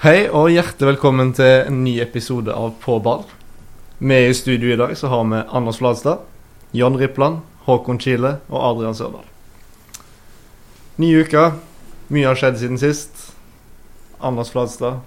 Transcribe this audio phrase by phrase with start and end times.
[0.00, 3.26] Hei og hjertelig velkommen til en ny episode av På ball.
[4.00, 6.22] Med i studio i dag så har vi Anders Fladstad,
[6.72, 9.26] John Rippland, Håkon Kile og Adrian Sørdal.
[11.04, 11.44] Ny uke.
[12.08, 13.26] Mye har skjedd siden sist.
[14.24, 15.04] Anders Fladstad,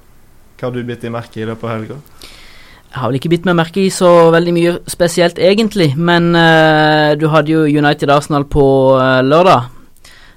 [0.60, 2.02] hva har du bitt i merke i løpet av helga?
[2.22, 5.96] Jeg har vel ikke bitt meg merke i så veldig mye spesielt, egentlig.
[5.98, 9.72] Men uh, du hadde jo United Arsenal på uh, lørdag.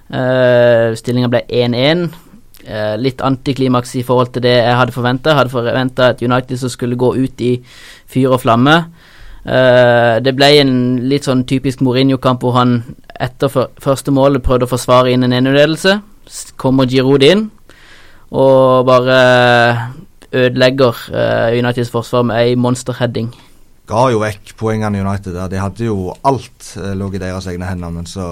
[0.08, 2.08] Uh, Stillinga ble 1-1.
[2.66, 5.30] Uh, litt antiklimaks i forhold til det jeg hadde forventa.
[5.30, 7.52] Jeg hadde forventa et United som skulle gå ut i
[8.10, 8.84] fyr og flamme.
[9.46, 10.70] det ble en
[11.06, 12.80] litt sånn typisk Mourinho-kamp hvor han
[13.22, 13.46] etter
[13.78, 16.00] første målet prøvde å forsvare inn en 1-ledelse.
[16.58, 17.44] Kommer Giroud inn
[18.34, 19.18] og bare
[20.32, 23.30] ødelegger eh, Uniteds forsvar med ei monsterheading.
[23.86, 25.50] Ga jo vekk poengene United der.
[25.52, 27.92] De hadde jo alt uh, lå i deres egne hender.
[27.94, 28.24] Men så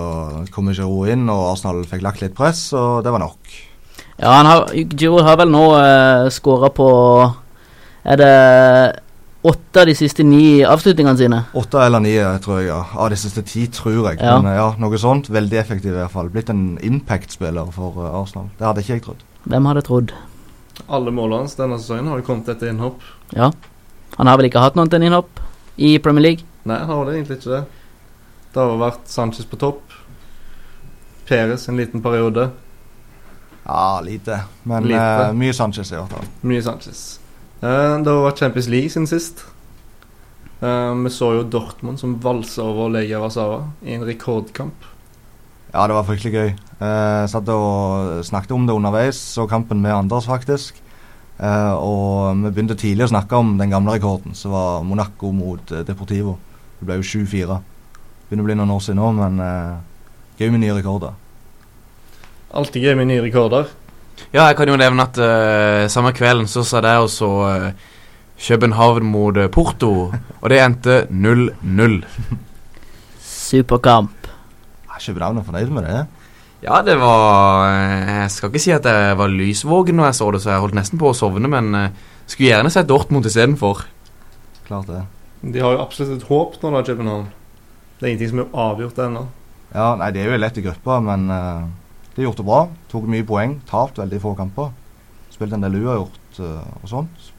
[0.50, 3.52] kom ro inn, og Arsenal fikk lagt litt press, og det var nok.
[4.16, 6.88] Ja, han har, Giroud har vel nå eh, skåra på
[8.06, 8.34] Er det
[9.44, 11.40] åtte av de siste ni avslutningene sine?
[11.52, 12.68] Åtte eller ni, tror jeg.
[12.70, 12.78] ja.
[12.94, 14.20] Av de siste ti, tror jeg.
[14.22, 14.38] Ja.
[14.40, 15.28] Men ja, noe sånt.
[15.28, 16.30] Veldig effektiv i hvert fall.
[16.32, 18.48] Blitt en impact-spiller for uh, Arsenal.
[18.56, 19.26] Det hadde ikke jeg trodd.
[19.44, 20.14] Hvem hadde trodd?
[20.88, 23.04] Alle målene hans denne sesongen har jo kommet etter innhopp.
[23.36, 23.50] Ja.
[24.16, 25.42] Han har vel ikke hatt noen til innhopp
[25.76, 26.48] i Premier League?
[26.64, 27.62] Nei, han har det egentlig ikke det.
[28.54, 29.82] Det har vært Sanchez på topp.
[31.28, 32.48] Peres en liten periode.
[33.64, 34.40] Ja, lite.
[34.62, 35.28] Men lite.
[35.30, 36.26] Uh, mye Sanchez i hvert fall.
[36.44, 37.02] Mye Sanchez.
[37.62, 39.44] Uh, det har vært Champions League siden sist.
[40.60, 44.90] Uh, vi så jo Dortmund som valsa over Legia Warszawa i en rekordkamp.
[45.72, 46.52] Ja, det var fryktelig gøy.
[46.84, 50.76] Jeg satt og snakket om det underveis, så kampen med Anders, faktisk.
[51.42, 55.72] Eh, og vi begynte tidlig å snakke om den gamle rekorden, som var Monaco mot
[55.88, 56.36] Deportivo.
[56.78, 57.58] Det ble jo 7-4.
[58.28, 59.42] Begynner å bli noen år siden nå, men
[60.38, 61.18] gøy med nye rekorder.
[62.52, 63.70] Alltid gøy med nye rekorder.
[64.34, 67.70] Ja, jeg kan jo nevne at uh, samme kvelden så sa jeg også uh,
[68.38, 70.10] København mot Porto,
[70.40, 72.00] og det endte 0-0.
[73.48, 74.28] Superkamp.
[75.04, 76.04] København er fornøyd med det?
[76.64, 80.40] Ja, det var Jeg skal ikke si at jeg var lysvågen når jeg så det,
[80.42, 81.88] så jeg holdt nesten på å sovne, men uh,
[82.26, 83.84] skulle gjerne sett Dortmund istedenfor.
[84.66, 85.02] Klart det.
[85.44, 87.26] De har jo absolutt et håp nå, da, København.
[87.98, 89.26] Det er ingenting som er avgjort ennå.
[89.74, 91.66] Ja, nei, det er jo lett i gruppa, men uh,
[92.14, 92.60] de gjorde gjort det bra.
[92.92, 93.56] Tok mye poeng.
[93.66, 94.70] Tapt veldig få kamper.
[95.34, 97.30] Spilte en del uavgjort uh, og sånt.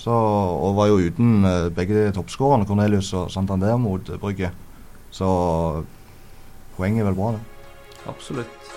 [0.00, 4.50] Så, og var jo uten uh, begge toppskårerne, Cornelius og Santander, mot Brygge.
[5.14, 5.28] Så
[6.74, 7.42] Poenget er vel bra, det.
[8.10, 8.70] Absolutt.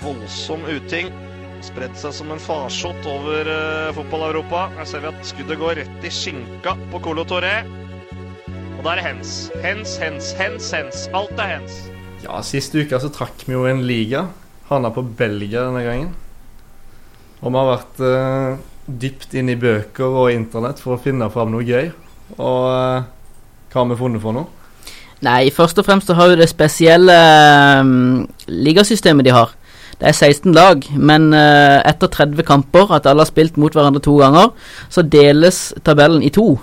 [0.00, 1.10] Voldsom uting.
[1.64, 4.66] Spredt seg som en farsott over uh, fotball-Europa.
[4.78, 7.56] Her ser vi at skuddet går rett i skinka på Colo Torre.
[8.48, 9.34] Og da er det hens.
[9.64, 11.08] Hens, hens, hens, hens.
[11.16, 11.93] Alt er hens.
[12.24, 14.28] Ja, sist uke så trakk vi jo en liga.
[14.70, 16.12] Havna på Belgia denne gangen.
[17.42, 21.52] Og vi har vært uh, dypt inn i bøker og internett for å finne fram
[21.52, 21.90] noe gøy.
[22.38, 23.04] Og uh,
[23.68, 24.48] hva har vi funnet for noe?
[25.24, 27.14] Nei, først og fremst så har jo det spesielle
[27.84, 29.52] um, ligasystemet de har.
[30.00, 34.02] Det er 16 lag, men uh, etter 30 kamper, at alle har spilt mot hverandre
[34.04, 34.54] to ganger,
[34.88, 36.54] så deles tabellen i to.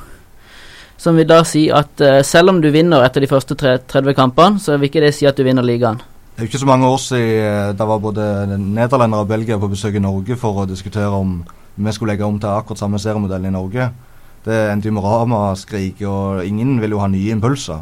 [1.01, 4.62] Som vil da si at uh, selv om du vinner etter de første 30 kampene,
[4.62, 5.97] så vil ikke det si at du vinner ligaen.
[6.31, 9.69] Det er jo ikke så mange år siden det var både nederlendere og belgiere på
[9.73, 11.41] besøk i Norge for å diskutere om
[11.75, 13.89] vi skulle legge om til akkurat samme seriemodell i Norge.
[14.45, 17.81] Det endte jo med ramaskrik, og ingen vil jo ha nye impulser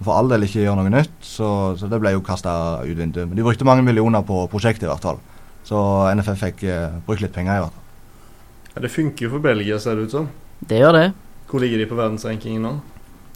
[0.00, 3.28] for all del ikke gjøre noe nytt, så, så det ble jo kasta ut vinduet.
[3.28, 5.20] Men de brukte mange millioner på prosjektet, i hvert fall.
[5.66, 5.80] Så
[6.16, 8.70] NFF fikk uh, brukt litt penger, i hvert fall.
[8.70, 10.30] Ja, Det funker jo for Belgia, ser det ut som.
[10.70, 11.04] Det gjør det.
[11.50, 12.72] Hvor ligger de på verdensrankingen nå?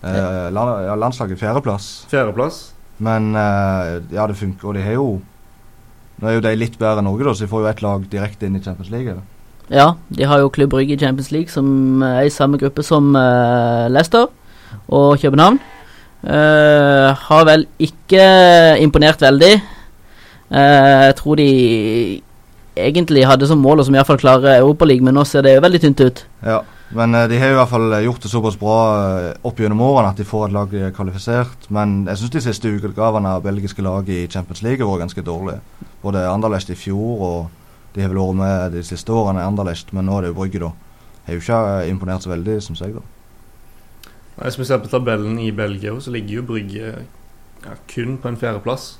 [0.05, 2.07] Eh, land, ja, landslaget fjerdeplass.
[2.13, 2.61] Fjerdeplass?
[3.03, 4.71] Men eh, ja, det funker.
[4.71, 5.09] Og de har jo
[6.23, 8.05] Nå er jo de litt bedre enn Norge, da, så de får jo ett lag
[8.07, 9.11] direkte inn i Champions League.
[9.11, 9.25] Eller?
[9.75, 13.09] Ja, de har jo Klubb Brygge i Champions League, som er i samme gruppe som
[13.19, 14.29] eh, Leicester
[14.87, 15.59] og København.
[16.23, 18.29] Eh, har vel ikke
[18.85, 19.57] imponert veldig.
[20.55, 21.51] Uh, jeg tror de
[22.77, 25.81] egentlig hadde som mål å som iallfall klare Europaligaen, men nå ser det jo veldig
[25.83, 26.21] tynt ut.
[26.45, 26.61] Ja,
[26.95, 28.79] men uh, de har i hvert fall gjort det såpass bra
[29.43, 31.69] opp gjennom årene at de får et lag kvalifisert.
[31.75, 35.61] Men jeg syns de siste utgavene av belgiske lag i Champions League vært ganske dårlige.
[36.05, 37.39] Både Anderlecht i fjor og
[37.95, 40.63] de har vel vært med de siste årene, Anderlecht, men nå er det jo Brygge,
[40.65, 40.73] da.
[41.27, 43.05] Har jo ikke imponert så veldig, syns jeg, da.
[44.43, 46.91] Hvis vi ser på tabellen i Belgia, så ligger jo Brygge
[47.65, 48.97] ja, kun på en fjerdeplass.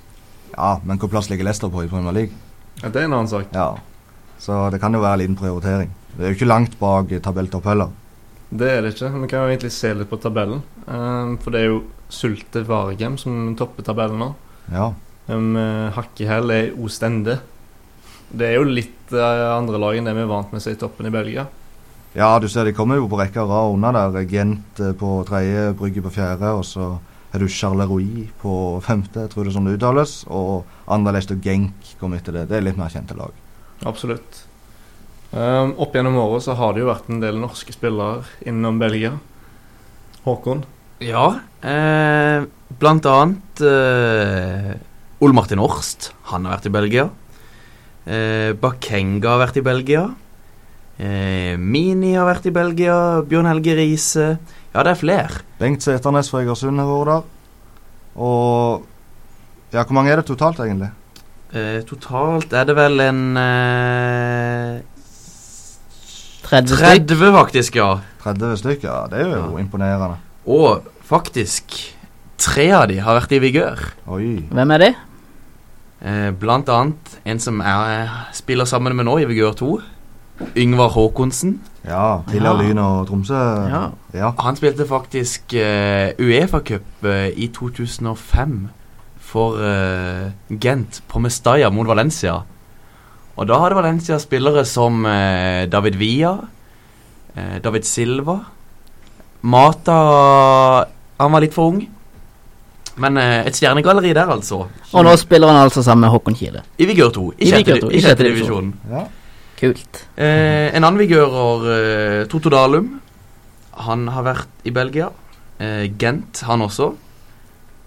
[0.55, 2.39] Ja, men hvor plass ligger Leicester på i Premier League?
[2.83, 3.51] Ja, Det er en annen sak.
[3.53, 3.75] Ja,
[4.39, 5.91] Så det kan jo være en liten prioritering.
[6.15, 7.91] Det er jo ikke langt bak tabelltopp heller.
[8.55, 9.11] Det er det ikke.
[9.25, 10.63] Vi kan jo egentlig se litt på tabellen.
[10.87, 11.81] Um, for det er jo
[12.13, 14.31] Sulte Varegem som topper tabellen nå.
[14.71, 14.93] Ja.
[15.27, 15.57] Um,
[15.97, 17.41] hakk er Ostende.
[18.31, 20.81] det er jo litt uh, andre lag enn det vi er vant med seg i
[20.81, 21.47] toppen i Belgia.
[22.15, 24.29] Ja, du ser de kommer jo på rekke og rad unna der.
[24.31, 26.93] Gent eh, på tredje, Brygge på fjerde, og så
[27.35, 28.53] er du Charleroi på
[28.87, 30.13] femte, jeg tror det er sånn det uttales.
[30.31, 30.63] Og
[30.95, 32.45] Anderlecht og Genk kommer etter det.
[32.53, 33.35] Det er litt mer kjente lag.
[33.83, 34.45] Absolutt.
[35.35, 39.17] Um, opp gjennom året så har det jo vært en del norske spillere innom Belgia.
[40.25, 40.63] Håkon?
[41.03, 41.27] Ja,
[41.61, 42.45] eh,
[42.79, 44.71] blant annet eh,
[45.19, 46.13] Ole Martin Orst.
[46.31, 47.09] Han har vært i Belgia.
[48.07, 50.07] Eh, Bakenga har vært i Belgia.
[51.03, 52.97] Eh, Mini har vært i Belgia.
[53.27, 54.31] Bjørn Helge Riise.
[54.71, 55.45] Ja, det er flere.
[55.59, 57.31] Bengt Seternes fra Egersund har vært der.
[58.23, 60.93] Og ja, hvor mange er det totalt, egentlig?
[61.55, 64.83] Eh, totalt er det vel en eh,
[66.45, 67.07] 30 stykk.
[67.09, 67.89] 30, faktisk, ja.
[68.25, 68.89] 30 stykker?
[68.89, 69.59] Ja, det er jo Ja.
[69.63, 70.17] imponerende.
[70.47, 71.95] Og faktisk
[72.39, 73.79] tre av de har vært i vigør.
[74.09, 74.45] Oi.
[74.53, 74.95] Hvem er det?
[76.05, 79.81] Eh, blant annet en som jeg spiller sammen med nå i vigør 2.
[80.57, 81.61] Yngvar Håkonsen.
[81.87, 82.63] Ja, tidligere Ja.
[82.63, 83.35] Lyn og Tromsø.
[83.69, 83.83] Ja.
[84.15, 84.31] ja.
[84.41, 88.69] Han spilte faktisk eh, Uefa-cup eh, i 2005
[89.19, 90.31] for eh,
[90.61, 92.43] Gent på Mestalla mot Valencia.
[93.35, 96.37] Og da hadde Valencia spillere som eh, David Villa,
[97.35, 98.37] eh, David Silva
[99.45, 99.97] Mata
[101.19, 101.83] Han var litt for ung.
[103.03, 104.61] Men eh, et stjernegalleri der, altså.
[104.95, 106.63] Og nå spiller han altså sammen med Håkon Kile.
[106.79, 107.25] I vigør 2.
[107.35, 108.73] I I sjette, i i sjette sjette divisjon.
[108.93, 109.05] ja.
[109.55, 110.01] Kult.
[110.19, 112.89] Eh, en annen vigører, eh, Toto Dalum.
[113.87, 115.09] Han har vært i Belgia.
[115.63, 116.93] Eh, Gent, han også.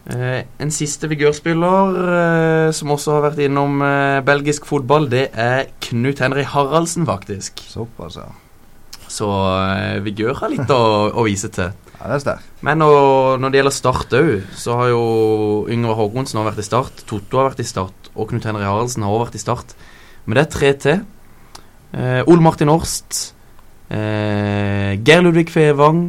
[0.07, 5.65] Eh, en siste vigørspiller eh, som også har vært innom eh, belgisk fotball, det er
[5.83, 7.59] Knut Henry Haraldsen, faktisk.
[7.67, 8.29] Såpass, ja.
[9.11, 9.27] Så
[10.03, 10.81] vigør har litt å,
[11.11, 11.73] å vise til.
[11.97, 12.49] Ja, Det er sterkt.
[12.61, 15.03] Men og, når det gjelder Start òg, så har jo
[15.73, 17.01] Yngre Håkonsen vært i Start.
[17.09, 19.73] Toto har vært i Start, og Knut Henry Haraldsen har også vært i Start.
[20.27, 20.99] Men det er tre til.
[21.97, 23.31] Eh, Ole Martin Årst.
[23.89, 26.03] Eh, Geir Ludvig Fevang.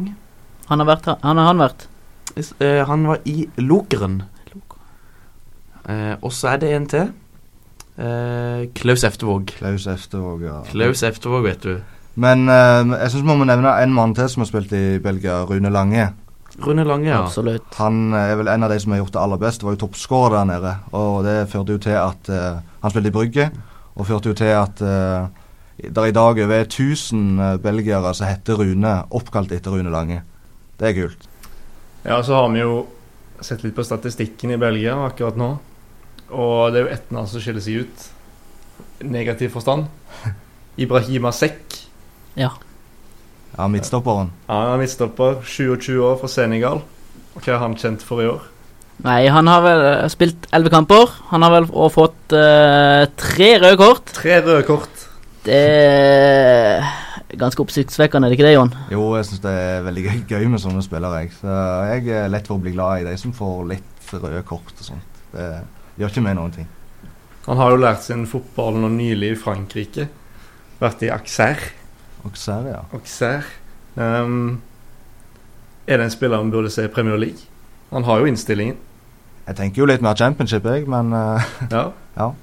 [0.69, 1.17] Han har vært her.
[1.25, 1.87] Han har han vært.
[2.59, 4.21] Eh, han var i Lokeren.
[5.89, 7.11] Eh, og så er det en til.
[7.99, 9.53] Eh, Klaus Eftervåg.
[9.57, 10.61] Klaus Eftervåg, ja.
[10.69, 11.79] Klaus Eftervåg, vet du.
[12.19, 15.71] Men jeg syns vi må nevne en mann til som har spilt i Belgia, Rune
[15.71, 16.09] Lange.
[16.65, 17.21] Rune Lange, ja.
[17.23, 17.63] Absolutt.
[17.79, 19.63] Han er vel en av de som har gjort det aller best.
[19.63, 20.73] Var jo toppskårer der nede.
[20.99, 22.31] Og det førte jo til at
[22.81, 23.51] Han spilte i Brygge,
[23.95, 25.27] og førte jo til at uh,
[25.79, 30.21] det i dag er over 1000 eh, belgiere som heter Rune, oppkalt etter Rune Lange.
[30.79, 31.28] Det er kult.
[32.03, 32.85] Ja, så har vi jo
[33.43, 35.49] sett litt på statistikken i Belgia akkurat nå.
[36.29, 38.07] Og det er jo ett navn som skiller seg ut.
[39.09, 39.87] Negativ forstand.
[40.83, 41.79] Ibrahima Sekk.
[42.39, 42.53] Ja.
[43.55, 44.31] Ja, midtstopperen.
[44.47, 46.83] Ja, Han er midtstopper, 27 år, fra Senegal.
[47.35, 48.45] Og hva er han kjent for i år?
[49.03, 51.11] Nei, han har vel eh, spilt elleve kamper.
[51.31, 54.11] Han har vel også fått uh, tre røde kort.
[54.15, 55.05] Tre røde kort.
[55.45, 55.61] Det
[57.37, 58.71] ganske oppsiktsvekkende, er det ikke det, Jon?
[58.93, 61.23] Jo, jeg syns det er veldig gøy, gøy med sånne spillere.
[61.23, 61.33] Jeg.
[61.37, 61.57] Så
[61.91, 64.87] jeg er lett for å bli glad i de som får litt røde kort og
[64.87, 65.21] sånt.
[65.33, 65.49] Det
[66.01, 66.69] gjør ikke meg noen ting.
[67.45, 70.07] Han har jo lært sin fotball nå nylig i Frankrike.
[70.79, 71.71] Vært i Auxerre.
[72.25, 72.35] Og
[72.67, 72.83] ja.
[72.93, 73.45] Auxerre.
[73.95, 74.61] Um,
[75.87, 77.47] er det en spiller man burde se i Premier League?
[77.91, 78.77] Han har jo innstillingen.
[79.47, 81.89] Jeg tenker jo litt mer championship, jeg, men uh, Ja.
[82.19, 82.33] Ja.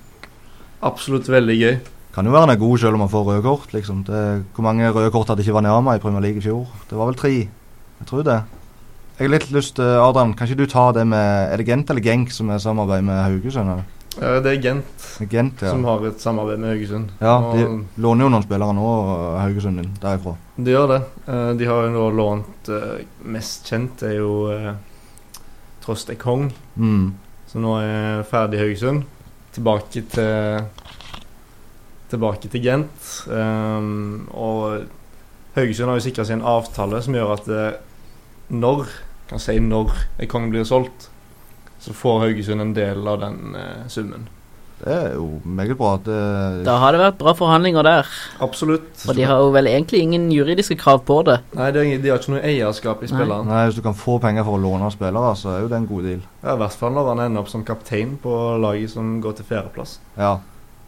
[0.86, 1.74] Absolutt veldig gøy.
[2.16, 3.72] Kan jo være han er god selv om han får røde kort.
[3.76, 4.02] liksom.
[4.08, 4.20] Det,
[4.56, 6.66] hvor mange røde kort hadde ikke Wanyama i Premier League i fjor?
[6.88, 7.32] Det var vel tre.
[8.00, 8.38] Jeg tror det.
[9.18, 11.88] Jeg har litt lyst, eh, Adrian, kan ikke du ta det med Er det Gent
[11.90, 13.68] eller Genk som er samarbeid med Haugesund?
[13.70, 13.84] eller?
[14.16, 15.70] Eh, det er Gent Gent, ja.
[15.70, 17.10] som har et samarbeid med Haugesund.
[17.20, 18.88] Ja, de Og låner jo noen spillere nå,
[19.40, 20.36] Haugesund din, derifra.
[20.56, 21.02] de gjør det.
[21.28, 22.70] Eh, de har jo nå lånt
[23.24, 24.74] Mest kjent er jo
[25.84, 27.12] Trost Ekong, Mm.
[27.46, 29.04] som nå er ferdig i Haugesund.
[29.52, 30.64] Tilbake til
[32.10, 33.10] Tilbake til Gent.
[33.26, 34.86] Um, og
[35.56, 37.66] Haugesund har jo sikra seg en avtale som gjør at det,
[38.54, 38.86] når
[39.26, 39.90] kan si når
[40.22, 41.08] Ekong blir solgt,
[41.82, 44.28] så får Haugesund en del av den uh, summen.
[44.76, 45.94] Det er jo meget bra.
[46.04, 46.16] Det,
[46.66, 48.08] Da har det vært bra forhandlinger der.
[48.44, 49.06] Absolutt.
[49.08, 51.38] Og de har jo vel egentlig ingen juridiske krav på det.
[51.56, 53.48] Nei, de, de har ikke noe eierskap i spilleren.
[53.48, 55.88] Nei, Hvis du kan få penger for å låne spillere, så er jo det en
[55.88, 56.20] god deal.
[56.42, 59.48] Ja, I hvert fall når han ender opp som kaptein på laget som går til
[59.48, 59.96] fjerdeplass.
[60.20, 60.34] Ja.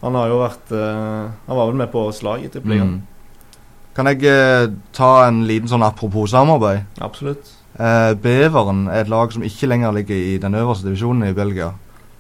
[0.02, 2.98] Han har jo vært uh, Han var vel med på slaget til Tippeligaen.
[2.98, 3.86] Mm.
[3.96, 6.84] Kan jeg uh, ta en liten sånn apropos samarbeid?
[7.02, 7.50] Absolutt.
[7.78, 11.72] Uh, Beveren er et lag som ikke lenger ligger i den øverste divisjonen i Belgia.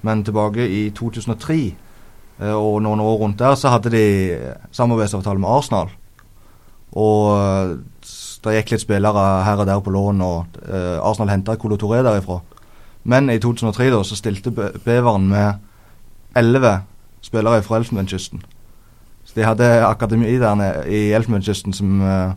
[0.06, 1.54] Men tilbake i 2003
[2.38, 4.02] eh, og noen år rundt der så hadde de
[4.70, 5.88] samarbeidsavtale med Arsenal.
[6.94, 7.80] Og
[8.44, 10.60] det gikk litt spillere her og der på lån, og
[11.02, 12.38] Arsenal henta Colo Touré derifra.
[13.10, 16.76] Men i 2003 da, så stilte Be- Beveren med elleve
[17.24, 18.42] spillere fra Elfenbenskysten.
[19.38, 22.32] De hadde akademi der i Elfenbenskysten som, eh,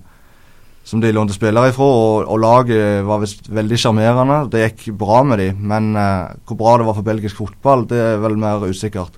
[0.83, 4.41] som de lånte spillere ifra, og, og laget var visst veldig sjarmerende.
[4.53, 7.97] Det gikk bra med de, men uh, hvor bra det var for belgisk fotball, det
[7.97, 9.17] er vel mer usikkert.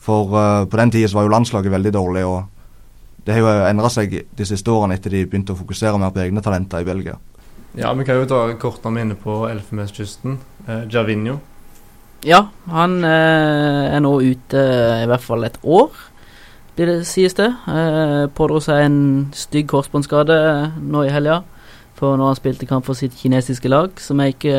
[0.00, 3.90] For uh, på den tida var jo landslaget veldig dårlig, og det har jo endra
[3.92, 7.18] seg de siste årene etter de begynte å fokusere mer på egne talenter i Belgia.
[7.76, 10.38] Ja, vi kan jo ta kortene mine på Elfenbenskysten.
[10.64, 11.36] Eh, Javinho.
[12.26, 14.62] Ja, han eh, er nå ute
[15.04, 15.92] i hvert fall et år,
[16.74, 17.48] blir det sies det.
[17.70, 18.98] Eh, pådro seg en
[19.34, 20.38] stygg korsbåndskade
[20.78, 21.42] nå i helga,
[21.98, 24.58] for når han spilte kamp for sitt kinesiske lag, som jeg ikke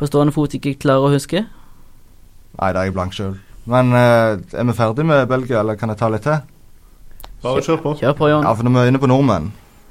[0.00, 1.44] på stående fot ikke klarer å huske.
[2.56, 3.38] Nei, det er jeg blank sjøl.
[3.70, 6.40] Men eh, er vi ferdig med Belgia, eller kan jeg ta litt til?
[7.40, 7.94] Bare kjør på.
[8.00, 8.44] Kjør på, Jon.
[8.44, 9.50] Ja, for når vi er inne på nordmenn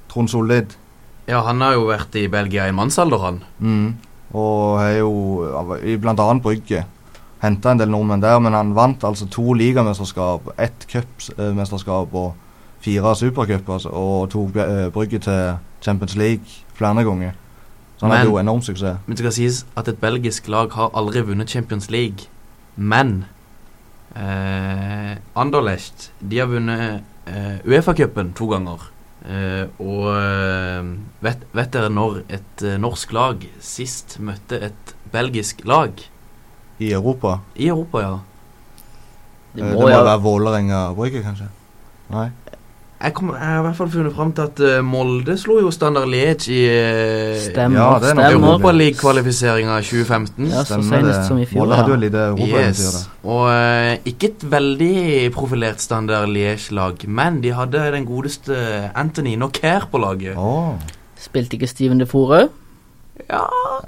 [0.10, 0.74] Trond Sollid.
[1.30, 3.42] Ja, han har jo vært i Belgia i en mannsalder, han.
[3.62, 3.90] Mm.
[4.34, 5.12] Og har jo
[6.02, 6.34] bl.a.
[6.44, 6.84] Brygge
[7.42, 12.34] henta en del nordmenn der, men han vant altså to ligamesterskap, ett cupmesterskap og
[12.84, 16.46] fire supercuper, og tok eh, Brygge til Champions League
[16.76, 17.32] flere ganger.
[17.98, 18.98] Så han Men- hadde jo enorm suksess.
[19.08, 22.28] Men det skal sies at et belgisk lag har aldri vunnet Champions League.
[22.76, 23.26] Men
[24.16, 28.90] eh, Anderlecht de har vunnet eh, Uefa-cupen to ganger.
[29.26, 30.92] Eh, og eh,
[31.26, 36.00] vet, vet dere når et eh, norsk lag sist møtte et belgisk lag?
[36.80, 37.40] I Europa.
[37.60, 38.18] I Europa, ja.
[39.54, 41.50] Det Eh, det må må være Vålerenga Brygge, kanskje?
[42.14, 42.30] Nei.
[43.00, 45.70] Jeg, kom, jeg har i hvert fall funnet fram til at uh, Molde slo jo
[45.72, 47.80] Standard Liège i uh, Stemmer.
[47.80, 48.34] Ja, det er.
[48.36, 50.50] Europaliga-kvalifiseringa 2015.
[50.52, 51.62] Ja, så senest som i fjor.
[51.64, 53.08] Molde hadde jo et lite europaeventyr Yes.
[53.24, 58.60] Og uh, ikke et veldig profilert Standard Liège-lag, men de hadde den godeste
[59.00, 60.36] Anthony Nocker på laget.
[60.36, 60.76] Oh.
[61.20, 62.48] Spilte ikke Steven de Fore?
[63.30, 63.46] Ja,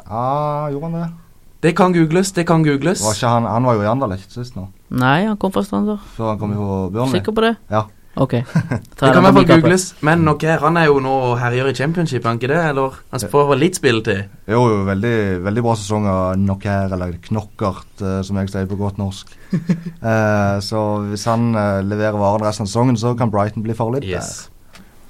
[0.08, 1.10] Ja, gjorde han det?
[1.64, 3.04] det kan googles, det kan googles.
[3.06, 6.00] Var ikke han, han var jo i Anderlecht sist nå, Nei, han kom fra Standard.
[6.16, 7.20] før han kom på Burnley.
[7.20, 7.52] Sikker på det?
[7.72, 7.84] Ja.
[8.20, 8.34] Ok.
[9.00, 11.76] Det kan i hvert fall googles, men Nocker han er jo nå og herjer i
[11.78, 12.60] championship, er han ikke det?
[12.74, 14.34] Eller han får litt spilletid.
[14.52, 15.16] Jo, jo, veldig,
[15.46, 19.38] veldig bra sesong av Knocker, eller Knockert, eh, som jeg sier på godt norsk.
[20.02, 24.02] Eh, så hvis han eh, leverer varen resten av sesongen, så kan Brighton bli farlig.
[24.08, 24.50] Yes.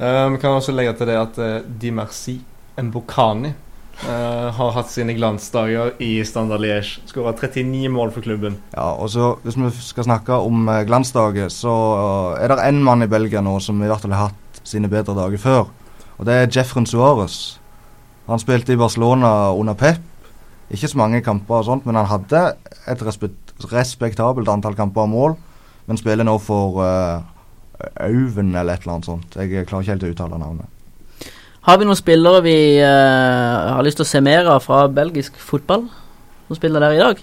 [0.02, 2.36] Eh, vi kan også legge til det at uh, Di Merci
[2.82, 3.54] Mbokani
[4.08, 7.02] eh, har hatt sine glansdager i Standard Liège.
[7.10, 8.58] Skåra 39 mål for klubben.
[8.76, 11.74] Ja, og så Hvis vi skal snakke om eh, glansdager, så
[12.36, 14.90] eh, er det én mann i Belgia nå som i hvert fall har hatt sine
[14.90, 15.70] bedre dager før.
[16.18, 17.58] Og det er Jeffren Suárez.
[18.28, 20.02] Han spilte i Barcelona under Pep.
[20.72, 22.44] Ikke så mange kamper, og sånt, men han hadde
[22.88, 25.36] et respektabelt antall kamper og mål.
[25.88, 27.26] Men spiller nå for uh,
[28.00, 29.36] Auven eller et eller annet sånt.
[29.36, 30.81] Jeg klarer ikke helt å uttale navnet.
[31.62, 35.36] Har vi noen spillere vi uh, har lyst til å se mer av fra belgisk
[35.38, 35.84] fotball,
[36.48, 37.20] som spiller der i dag?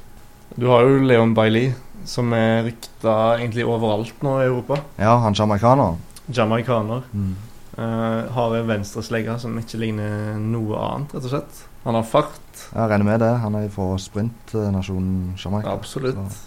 [0.55, 1.73] Du har jo Leon Bailey,
[2.07, 4.77] som er rykta egentlig overalt nå i Europa.
[4.95, 5.99] Ja, han jamaicaneren.
[6.31, 7.03] Jamaikaner.
[7.11, 7.33] Mm.
[7.79, 11.59] Uh, har en venstreslegger som ikke ligner noe annet, rett og slett.
[11.83, 12.63] Han har fart.
[12.69, 13.33] Jeg regner med det.
[13.43, 15.73] Han er fra sprintnasjonen Jamaica.
[15.75, 16.39] Absolutt.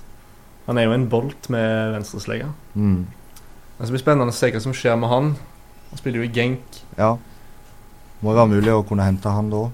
[0.69, 2.55] Han er jo en bolt med venstreslegger.
[2.71, 3.03] Mm.
[3.81, 5.33] Det blir spennende å se hva som skjer med han.
[5.91, 6.79] Han spiller jo i Genk.
[6.95, 7.17] Ja.
[8.22, 9.68] Må jo være mulig å kunne hente han da.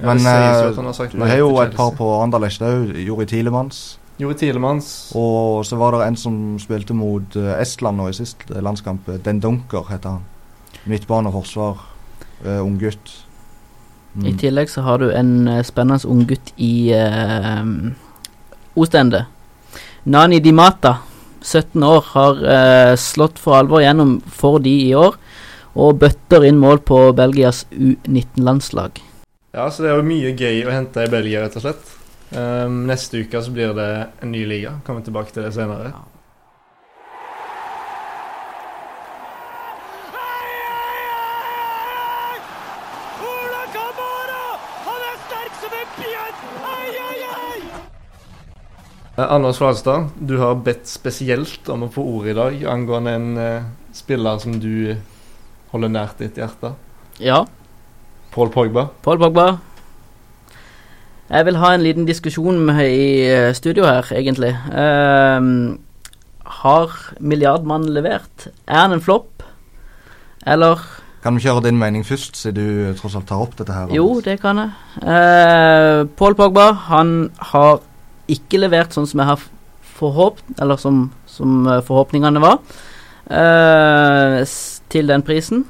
[0.00, 2.94] Ja, Men det sies jo eh, har jo et par på Anderlecht òg.
[3.04, 3.80] Jori Tilemanns.
[4.20, 5.10] Jori Tielemanns.
[5.18, 9.10] Og så var det en som spilte mot eh, Estland nå i sist eh, landskamp.
[9.24, 10.28] Den Dunker heter han.
[10.88, 11.82] Midtbane og forsvar.
[12.40, 13.10] Uh, Unggutt.
[14.24, 17.60] I tillegg så har du en spennende spennende unggutt i uh,
[18.80, 19.26] Ostende.
[20.08, 20.96] Nani Dimata,
[21.42, 25.20] 17 år, har uh, slått for alvor gjennom for de i år.
[25.78, 28.98] Og bøtter inn mål på Belgias U19-landslag.
[29.54, 31.96] Ja, så det er jo mye gøy å hente i Belgia, rett og slett.
[32.30, 33.90] Um, neste uke så blir det
[34.22, 34.76] en ny liga.
[34.86, 35.90] Kommer tilbake til det senere.
[35.90, 36.10] Er ai!
[49.16, 53.30] Eh, Anders Fladstad, du har bedt spesielt om å få ordet i dag angående en
[53.38, 54.94] eh, spiller som du
[55.72, 56.74] holder nært ditt hjerte.
[57.20, 57.44] Ja,
[58.30, 58.86] Paul Pogba.
[59.02, 59.46] Paul Pogba.
[61.30, 64.50] Jeg vil ha en liten diskusjon med i eh, studio her, egentlig.
[64.74, 65.78] Ehm,
[66.62, 68.48] har milliardmannen levert?
[68.66, 69.44] Er han en flopp?
[70.46, 70.80] Eller
[71.22, 73.90] Kan vi kjøre din mening først, siden du eh, tross alt tar opp dette her?
[73.94, 74.70] Jo, det kan jeg.
[75.04, 77.82] Uh, Paul Pogba, han har
[78.30, 79.42] ikke levert sånn som jeg har
[80.00, 82.58] forhåpt, eller som, som eh, forhåpningene var,
[83.30, 84.40] eh,
[84.90, 85.64] til den prisen.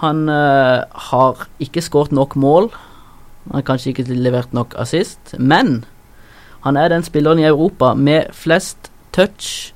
[0.00, 2.70] Han eh, har ikke skåret nok mål.
[3.48, 5.84] Han har kanskje ikke levert nok assist, men
[6.64, 9.74] han er den spilleren i Europa med flest touch,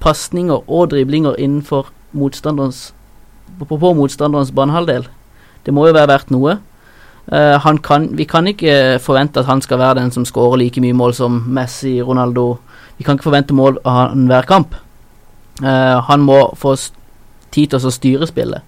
[0.00, 2.92] pasninger og driblinger innenfor motstanderens
[3.58, 5.06] på, på motstanderens banehalvdel.
[5.64, 6.58] Det må jo være verdt noe.
[7.24, 10.92] Uh, kan, vi kan ikke forvente at han skal være den som skårer like mye
[10.92, 12.58] mål som Messi, Ronaldo.
[12.98, 14.74] Vi kan ikke forvente mål av han hver kamp.
[15.62, 16.74] Eh, han må få
[17.54, 18.62] tid til å styre spillet.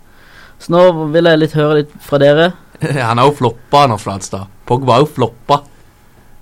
[0.63, 2.53] Så nå vil jeg litt høre litt fra dere.
[3.09, 4.47] Han har jo floppa, Anders Flatstad.
[4.69, 5.59] Pogba har jo floppa.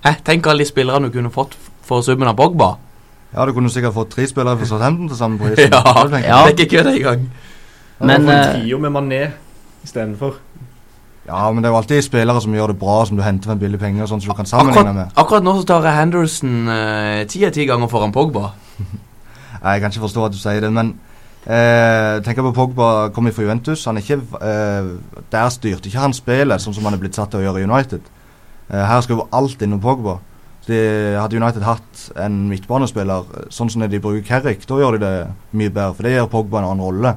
[0.05, 2.75] Hæ, tenk alle de spillerne du kunne fått for summen av Pogba.
[3.35, 5.59] Ja, du kunne sikkert fått tre spillere for Southampton til samme pris.
[5.71, 7.25] Ja, Det er ikke kødd engang.
[7.99, 9.21] Men, Men eh, en trio med Mané
[9.83, 10.37] istedenfor.
[11.27, 13.55] ja, men det er jo alltid spillere som gjør det bra, som du henter for
[13.57, 15.11] en billig penger, sånn som du kan sammenligne Akkurat, med.
[15.23, 18.51] akkurat nå så tar Henderson eh, ti av ti ganger foran Pogba.
[19.65, 20.91] Nei, Jeg kan ikke forstå at du sier det, men
[21.49, 23.87] eh, tenker på Pogba kommer fra Juventus.
[23.89, 24.91] Han er ikke eh,
[25.33, 27.65] Der styrte ikke han spillet sånn som han er blitt satt til å gjøre i
[27.65, 28.05] United.
[28.69, 30.19] Eh, her skal jo alt innom Pogba.
[30.67, 30.77] De,
[31.17, 35.15] hadde United hatt en midtbanespiller eh, sånn som de bruker Carrick, da gjør de det
[35.57, 37.15] mye bedre, for det gjør Pogba en annen rolle.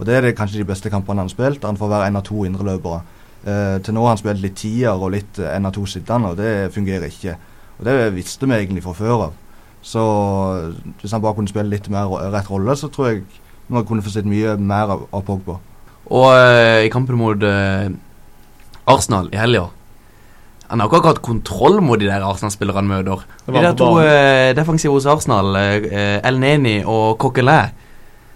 [0.00, 1.68] Og det er det kanskje de beste kampene han har spilt.
[1.68, 3.02] Han får være en av to indreløpere.
[3.44, 6.32] Eh, til nå har han spilt litt tier og litt én en av to sittende,
[6.32, 7.36] og det fungerer ikke.
[7.76, 9.38] Og det visste vi egentlig fra før av.
[9.82, 10.02] Så
[11.00, 13.22] hvis han bare kunne spille litt mer rett rolle, så tror jeg
[13.70, 15.58] man kunne få sett mye mer av, av Pogba.
[16.10, 17.90] Og eh, i kampen mot eh,
[18.90, 19.68] Arsenal i helga
[20.70, 23.22] Han har ikke akkurat kontroll mot de der Arsenal-spillerne han møter.
[23.46, 27.70] Det De der to eh, defensive hos Arsenal, eh, El Neni og Coquelin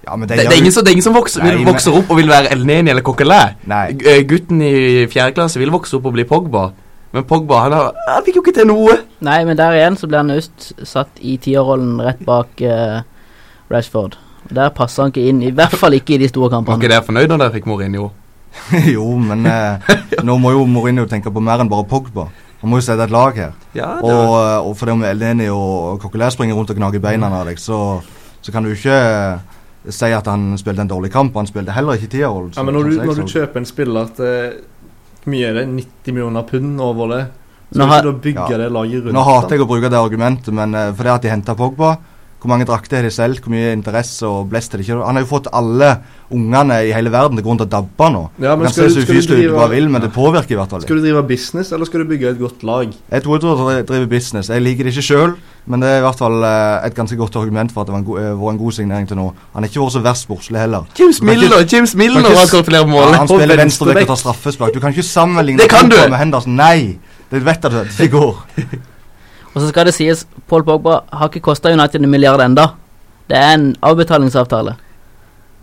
[0.04, 1.64] Ja, men det, det, det, er ingen som, det er ingen som vokser, Nei, vil,
[1.64, 3.54] men- opp og vil være El Neni eller Coquelin.
[3.72, 6.68] Eh, Gutten i fjerde klasse vil vokse opp og bli Pogba.
[7.14, 8.96] Men Pogba han, har, han fikk jo ikke til noe.
[9.22, 13.04] Nei, men der igjen så ble han øst satt i tierrollen rett bak uh,
[13.70, 14.18] Rashford.
[14.50, 17.06] Der passer han ikke inn, i hvert fall ikke i de store Var ikke dere
[17.06, 18.10] fornøyd når dere fikk Mourinho?
[18.94, 19.94] jo, men eh,
[20.26, 22.28] nå må jo Mourinho tenke på mer enn bare Pogba.
[22.60, 23.54] Han må jo sette et lag her.
[23.76, 27.02] Ja, det Og, var, eh, og fordi om Eleni og Kokkelær springer rundt og gnager
[27.02, 27.80] beina av deg, så,
[28.42, 29.58] så kan du ikke eh,
[29.92, 31.36] si at han spilte en dårlig kamp.
[31.40, 32.52] Han spilte heller ikke tierroll.
[32.56, 34.62] Ja, men når du, når du kjøper en spiller til
[35.26, 37.26] mye er det 90 millioner pund over det,
[37.74, 38.56] så Nå har- du bygge Ja.
[38.58, 41.28] det laget rundt Nå hater jeg å bruke det argumentet, men uh, fordi at de
[41.28, 41.96] henta Pogba
[42.44, 43.40] Hvor mange drakter har de solgt?
[43.40, 44.98] Hvor mye interesse og blest er det ikke?
[45.06, 48.28] Han har jo fått alle ungene i hele verden til grunn til å dabbe nå.
[48.38, 50.82] Ja, men skal du- skal du drive- vil, men det påvirker i hvert fall.
[50.82, 52.92] Skal du drive business, eller skal du bygge et godt lag?
[53.10, 54.48] Jeg tror jeg driver business.
[54.48, 55.34] Jeg liker det ikke sjøl,
[55.66, 58.02] men det er i hvert fall eh, et ganske godt argument for at det var
[58.02, 59.26] en god, eh, vært en god signering til nå.
[59.54, 60.84] Han har ikke vært så verst sportslig heller.
[60.98, 63.06] James Milner James Milner har skåret flere mål.
[63.08, 64.04] Ja, han spiller venstrebekk.
[64.04, 64.74] og tar straffespark.
[64.74, 65.96] Du kan ikke sammenligne Det kan du!
[65.96, 66.56] med Henderson.
[66.56, 66.98] Nei!
[67.30, 68.44] Det vet at det går.
[69.54, 72.68] Og så skal det sies, Paul Pogba har ikke kosta United en milliard enda.
[73.30, 74.74] Det er en avbetalingsavtale.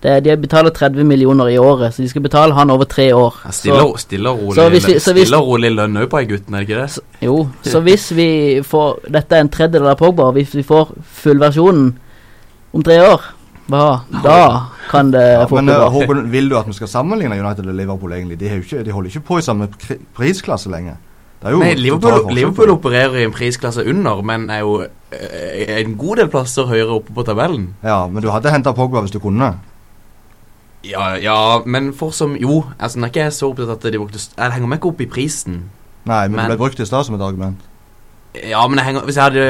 [0.01, 3.35] Det de betaler 30 millioner i året, så de skal betale han over tre år.
[3.45, 6.07] Ja, Stille, stille og rolig, så hvis vi- så hvis- stille og rolig lønn òg
[6.09, 6.89] på ei gutten, er det ikke det?
[6.89, 10.89] Så, jo, så hvis vi får Dette er en tredjedel av Pogba, hvis vi får
[11.03, 11.93] fullversjonen
[12.73, 13.21] om tre år,
[13.69, 15.75] hva, da kan det Ja, men eh.
[15.75, 18.39] Håkon, vil du at vi skal sammenligne United og Liverpool egentlig?
[18.39, 20.97] De, ikke, de holder ikke på i samme pri prisklasse lenger.
[21.41, 25.79] Det er jo Nei, Liverpool, Liverpool opererer i en prisklasse under, men er jo eh,
[25.81, 27.73] en god del plasser høyere oppe på tabellen.
[27.83, 29.55] Ja, men du hadde henta Pogba hvis du kunne.
[30.83, 34.17] Ja, ja, men for som Jo, altså ikke jeg er så opptatt at de brukte
[34.17, 35.59] Jeg henger meg ikke opp i prisen.
[36.09, 37.59] Nei, men, Men- det ble brukt i stad som et argument.
[38.33, 39.43] Ja, men jeg henger, hvis jeg hadde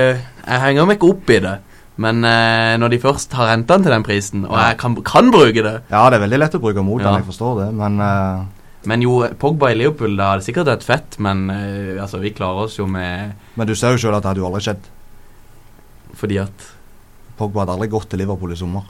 [0.48, 1.60] Jeg henger meg ikke opp i det.
[2.02, 5.62] Men eh, når de først har renta til den prisen, og jeg kan, kan bruke
[5.62, 7.12] det Ja, det er veldig lett å bruke mot Ja.
[7.12, 8.46] han, jeg forstår det, men eh,
[8.90, 12.32] Men jo, Pogba i Liverpool, da hadde det sikkert vært fett, men eh, altså, vi
[12.34, 14.88] klarer oss jo med Men du ser jo sjøl at det hadde jo aldri skjedd.
[16.18, 16.66] Fordi at
[17.38, 18.84] Pogba hadde aldri gått til Liverpool i sommer.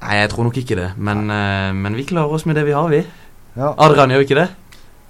[0.00, 0.88] Nei, jeg tror nok ikke det.
[0.96, 3.02] Men, eh, men vi klarer oss med det vi har, vi.
[3.56, 3.74] Ja.
[3.76, 4.48] Adrian, gjør vi ikke det?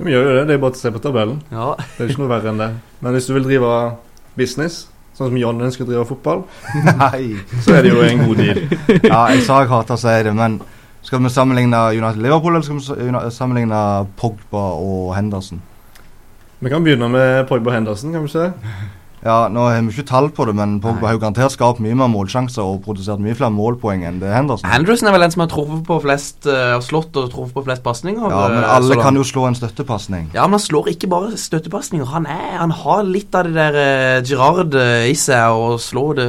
[0.00, 1.42] Vi gjør jo det, det er bare å se på tabellen.
[1.52, 1.74] Ja.
[1.96, 2.70] Det er ikke noe verre enn det.
[3.04, 3.70] Men hvis du vil drive
[4.38, 6.44] business, sånn som John ønsker å drive fotball,
[7.04, 7.36] Nei.
[7.62, 8.62] så er det jo en god deal.
[9.04, 10.58] Ja, jeg sa jeg hater å si det, men
[11.06, 13.82] skal vi sammenligne United Liverpool, eller skal vi sammenligne
[14.20, 15.60] Pogba og Henderson?
[16.60, 18.88] Vi kan begynne med Pogba og Henderson, kan vi ikke det?
[19.20, 21.92] Ja, nå har vi ikke tall på det, men Pogba har jo garantert skapt mye
[21.98, 24.64] mer målsjanser og produsert mye flere målpoeng enn det Henderson.
[24.72, 27.84] Henderson er vel den som har truffet på flest uh, slått og truffet på flest
[27.84, 28.24] pasninger.
[28.32, 30.30] Ja, men eh, alle kan jo slå en støttepasning.
[30.32, 32.08] Ja, men han slår ikke bare støttepasninger.
[32.14, 36.28] Han, er- han har litt av det der uh, Girard i seg, og slår det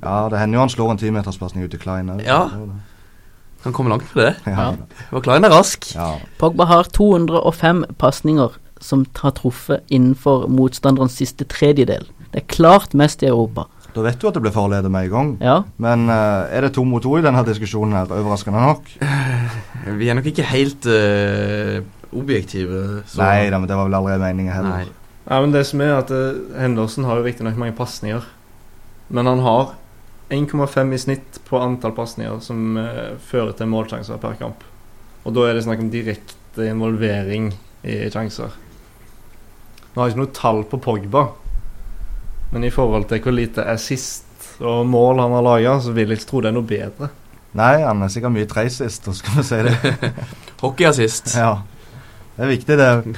[0.00, 2.22] Ja, det hender jo han slår en timeterspasning ut til Klein òg.
[2.24, 2.46] Ja.
[3.66, 4.34] Han kommer langt med det.
[4.48, 4.70] Ja.
[5.12, 5.90] Og Klein er rask.
[5.92, 6.14] ja.
[6.40, 12.06] Pogba har 205 pasninger som har truffet innenfor motstanderens siste tredjedel.
[12.30, 13.64] Det er klart mest i Europa.
[13.90, 15.30] Da vet du at det blir farleder med en gang.
[15.42, 18.06] Ja, Men uh, er det to mot to i denne diskusjonen her?
[18.14, 18.86] Overraskende nok.
[19.98, 21.80] Vi er nok ikke helt uh,
[22.14, 23.02] objektive.
[23.10, 24.84] så- Nei da, men det var vel aldri meningen heller.
[24.84, 24.96] Nei.
[25.30, 28.22] Ja, men det som er at uh, Henderson har jo riktignok mange pasninger,
[29.10, 29.74] men han har
[30.30, 34.62] 1,5 i snitt på antall pasninger som uh, fører til målsjanser per kamp.
[35.26, 37.50] Og da er det snakk om direkte involvering
[37.82, 38.54] i sjanser.
[39.90, 41.26] Nå har jeg ikke noe tall på Pogba,
[42.52, 44.26] men i forhold til hvor lite assist
[44.60, 47.10] og mål han har laga, så vil jeg ikke tro det er noe bedre.
[47.56, 50.10] Nei, han er sikkert mye treisist, skal vi si det.
[50.64, 51.34] Hockeyassist.
[51.36, 51.54] ja.
[52.36, 53.16] Det er viktig, det.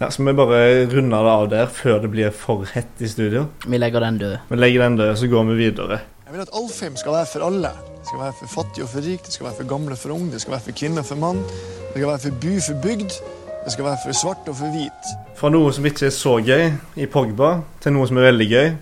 [0.00, 3.46] Ja, Så vi bare runder det av der før det blir for hett i studio.
[3.64, 4.34] Vi legger den død.
[4.48, 6.00] Vi legger den død, så går vi videre.
[6.26, 7.70] Jeg vil at Alfheim skal være for alle.
[8.00, 10.14] Det skal være for fattig og for rik, det skal være for gamle og for
[10.16, 11.42] ung, det skal være for kvinner og for mann.
[11.46, 13.16] Det skal være for by for bygd,
[13.64, 15.12] det skal være for svart og for hvit.
[15.38, 16.64] Fra noe som ikke er så gøy
[16.98, 18.72] i Pogba, til noe som er veldig gøy.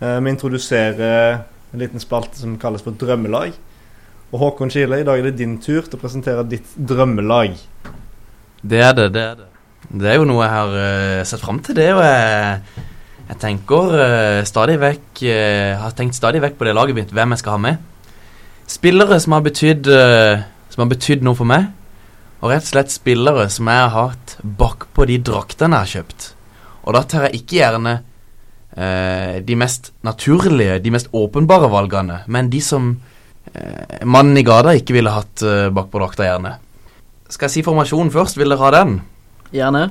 [0.00, 3.52] Eh, Vi introduserer en liten spalte som kalles for Drømmelag.
[4.32, 7.54] Og Håkon Kile, i dag er det din tur til å presentere ditt drømmelag.
[8.64, 9.50] Det er det, det er det.
[9.84, 11.90] Det er jo noe jeg har eh, sett fram til, det.
[11.94, 12.82] Og jeg,
[13.28, 17.36] jeg tenker eh, stadig vekk eh, Har tenkt stadig vekk på det laget mitt, hvem
[17.36, 17.76] jeg skal ha med.
[18.66, 21.68] Spillere som har betydd eh, Som har betydd noe for meg.
[22.44, 26.26] Og rett og slett spillere som jeg har hatt bakpå de draktene jeg har kjøpt.
[26.84, 27.94] Og da tar jeg ikke gjerne
[28.76, 32.90] eh, de mest naturlige, de mest åpenbare valgene, men de som
[33.54, 36.58] eh, mannen i gata ikke ville hatt eh, bakpå drakta, gjerne.
[37.32, 38.36] Skal jeg si formasjonen først?
[38.36, 38.98] Vil dere ha den?
[39.54, 39.86] Gjerne.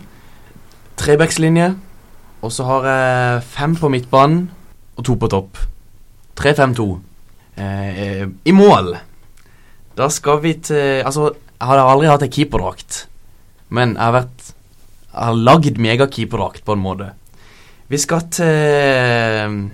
[1.01, 1.71] Trebekslinje.
[2.45, 4.45] Og så har jeg fem på midtbanen
[4.93, 5.57] og to på topp.
[6.37, 6.85] 3-5-2.
[7.57, 8.95] Eh, I mål
[9.93, 11.27] Da skal vi til Altså,
[11.63, 13.05] jeg har aldri hatt ei keeperdrakt,
[13.71, 14.51] men jeg har vært
[15.13, 17.11] Jeg har lagd megakeeperdrakt, på en måte.
[17.87, 19.69] Vi skal til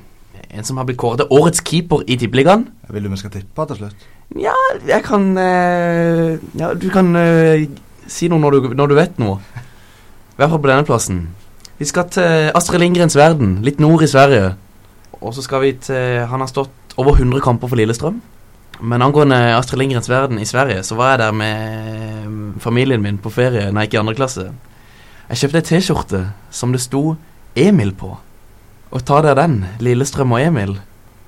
[0.50, 2.66] en som har blitt kåret til årets keeper i Tippeligaen.
[2.92, 4.08] Vil du vi skal tippe til slutt?
[4.36, 7.70] Ja, jeg kan eh, Ja, du kan eh,
[8.12, 9.40] si noe når du, når du vet noe.
[9.40, 11.22] I hvert fall på denne plassen.
[11.80, 14.58] Vi skal til Astrid Lindgrens verden, litt nord i Sverige.
[15.24, 18.20] Og så skal vi til Han har stått over 100 kamper for Lillestrøm.
[18.82, 23.30] Men angående Astrid Lindgrens verden i Sverige, så var jeg der med familien min på
[23.30, 24.46] ferie da jeg gikk i andre klasse.
[25.30, 27.16] Jeg kjøpte ei T-skjorte som det sto
[27.60, 28.16] Emil på.
[28.90, 29.60] Og ta der den.
[29.84, 30.80] Lillestrøm og Emil.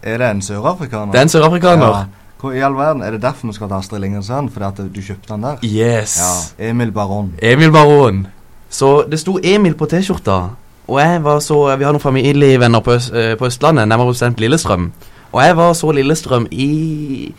[0.02, 1.12] Er det en sørafrikaner?
[1.14, 1.88] Det er en sørafrikaner.
[1.88, 2.06] Ja.
[2.42, 3.04] Hvor i all verden?
[3.06, 4.50] Er det derfor vi skal til Astrid Lindgrens verden?
[4.50, 5.60] Fordi at du kjøpte den der?
[5.66, 6.18] Yes.
[6.18, 6.70] Ja.
[6.70, 7.34] Emil Baron.
[7.42, 8.28] Emil Baron.
[8.70, 10.40] Så det sto Emil på T-skjorta.
[10.88, 14.40] Og jeg var så Vi har noen familievenner på, Øst, eh, på Østlandet, nærmere bestemt
[14.40, 14.92] Lillestrøm.
[15.32, 17.34] Og jeg var så Lillestrøm i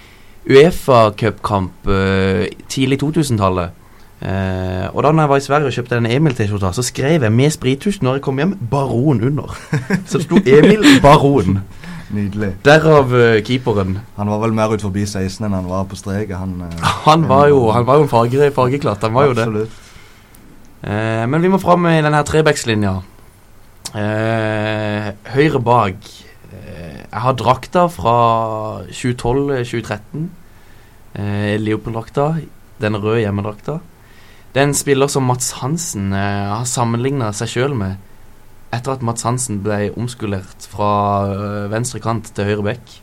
[0.48, 3.78] Uefa-cupkamp uh, tidlig 2000-tallet.
[4.22, 7.32] Uh, og da når jeg var i Sverige og kjøpte den Emil-T-skjorta, så skrev jeg
[7.32, 9.58] med sprittusj når jeg kom hjem 'Baron' under.
[10.08, 11.58] så det sto Emil Baron.
[12.10, 12.54] Nydelig.
[12.64, 13.98] Derav uh, keeperen.
[14.16, 16.36] Han var vel mer ut forbi 16 enn han var på streket.
[16.36, 19.02] Han, uh, Han var jo, han var jo en farge, fargeklatt.
[19.02, 19.46] Han var jo det.
[19.48, 19.82] Absolutt.
[20.82, 22.96] Eh, men vi må fram i denne trebackslinja.
[23.94, 26.08] Eh, høyre bak.
[27.12, 28.16] Jeg har drakta fra
[28.88, 30.28] 2012-2013.
[31.14, 32.28] Eh, Leopold-drakta.
[32.80, 33.78] Den røde hjemmedrakta.
[34.54, 38.00] Det er en spiller som Mats Hansen eh, har sammenligna seg sjøl med
[38.72, 40.92] etter at Mats Hansen ble omskulert fra
[41.28, 42.94] eh, venstre kant til høyre bekk.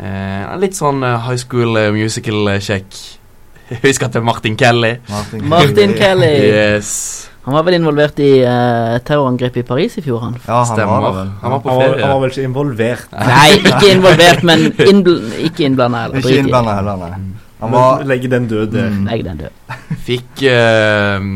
[0.00, 3.00] Eh, litt sånn eh, high school eh, musical-sjekk.
[3.84, 4.94] Husk at det er Martin Kelly.
[5.10, 6.32] Martin, Martin Kelly.
[6.48, 7.29] Yes.
[7.50, 10.36] Han var vel involvert i uh, terrorangrepet i Paris i fjor, han.
[10.44, 11.02] Ja, han Stemmer.
[11.02, 11.32] var vel.
[11.40, 12.04] Han var på Han var, ferie.
[12.04, 13.16] han var vel ikke involvert.
[13.26, 16.22] Nei, ikke involvert, men innbl ikke innblanda heller.
[16.22, 17.18] Ikke innblanda heller, nei.
[17.60, 18.94] Han var legge den død der.
[18.94, 19.02] Mm.
[19.10, 19.74] Legg den død.
[20.06, 21.26] Fikk uh,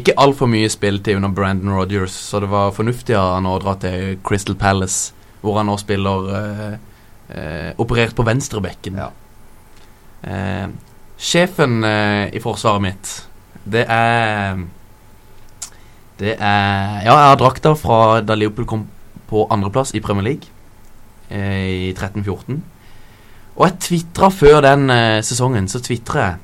[0.00, 3.76] ikke altfor mye spilletid under Brandon Rogers, så det var fornuftig av han å dra
[3.84, 5.12] til Crystal Palace,
[5.44, 6.68] hvor han nå spiller uh,
[7.30, 8.98] uh, operert på venstrebekken.
[9.04, 9.12] Ja.
[10.22, 10.68] Eh,
[11.18, 13.12] sjefen eh, i forsvaret mitt,
[13.68, 14.58] det er
[16.18, 18.86] Det er Ja, jeg har drakta fra da Liverpool kom
[19.28, 20.48] på andreplass i Premier League
[21.30, 22.60] eh, i 13-14.
[23.58, 26.36] Og jeg tvitra før den eh, sesongen, så tvitra jeg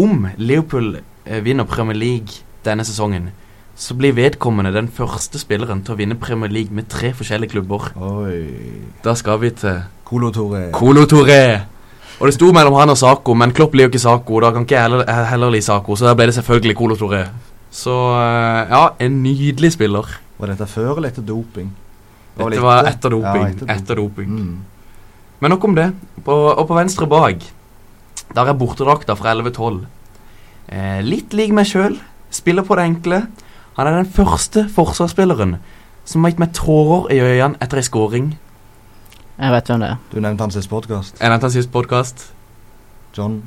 [0.00, 3.30] om Liverpool eh, vinner Premier League denne sesongen,
[3.76, 7.92] så blir vedkommende den første spilleren til å vinne Premier League med tre forskjellige klubber.
[7.96, 8.40] Oi.
[9.04, 10.66] Da skal vi til Colo Tore.
[10.76, 11.60] Colo Touré.
[12.20, 14.40] Og det sto mellom han og Saco, men Klopp liker ikke Saco.
[14.44, 17.22] Da kan ikke jeg heller, heller like Saco, så da ble det selvfølgelig Colo Touré.
[17.70, 20.08] Så eh, ja, en nydelig spiller.
[20.40, 21.70] Var dette før eller etter doping?
[22.34, 23.46] Det Dette var etter doping.
[23.46, 24.30] Ja, etter etter doping.
[24.30, 24.58] Mm.
[25.40, 25.90] Men nok om det.
[26.24, 27.44] På, og på venstre bak,
[28.34, 29.84] der er bortedrakta fra 11-12.
[30.70, 31.98] Eh, litt lik meg sjøl.
[32.30, 33.24] Spiller på det enkle.
[33.78, 35.58] Han er den første forsvarsspilleren
[36.10, 38.32] som har gitt meg tårer i øynene etter ei scoring.
[39.40, 40.00] Jeg vet hvem det er.
[40.12, 41.16] Du nevnte hans siste podkast.
[41.20, 42.26] nevnte dette sist podkast?
[43.16, 43.40] John.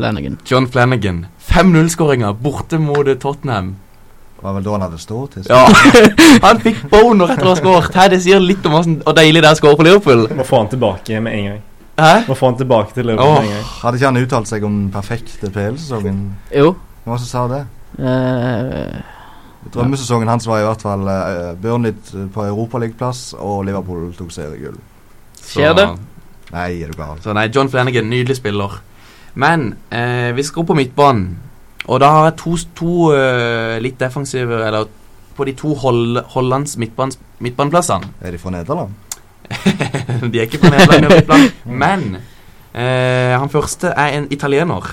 [0.00, 0.40] Flanagan.
[0.48, 1.22] John Flanagan.
[1.50, 3.76] 5-0-skåringa borte mot Tottenham.
[4.40, 5.34] Det var vel da han hadde stått?
[5.48, 5.66] Ja,
[6.46, 7.96] Han fikk boner etter å ha skåret.
[8.08, 10.22] Det sier litt om hvordan, hvor deilig det er å skåre på Liverpool.
[10.38, 11.58] Må få han tilbake med en gang.
[12.00, 12.12] Hæ?
[12.30, 13.42] Må få han tilbake til Liverpool oh.
[13.42, 13.66] med en gang.
[13.82, 16.22] Hadde ikke han uttalt seg om den perfekte PL-sesongen?
[16.56, 16.72] Jo.
[17.02, 17.60] Hvem var det som sa det?
[18.00, 21.92] Uh, Drømmesesongen hans var i hvert fall uh, Burnley
[22.32, 24.80] på Europaligaplass, og Liverpool tok seriegull.
[25.44, 25.90] Skjer det?
[26.54, 27.20] Nei, er du gal.
[27.20, 28.80] Så nei, John Flanagan, nydelig spiller.
[29.34, 31.28] Men eh, vi skal opp på midtbanen.
[31.90, 34.84] Og da har jeg to, to uh, litt defensive Eller
[35.34, 38.10] på de to hold, Hollands midtbans, midtbaneplassene.
[38.20, 38.92] Er de fra Nederland?
[40.32, 42.02] de er ikke fra Nederland, med men
[42.74, 44.90] eh, han første er en italiener.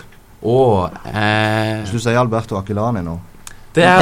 [0.47, 3.17] Og eh, Hvis du sier Alberto Aquilani nå
[3.77, 3.97] Det er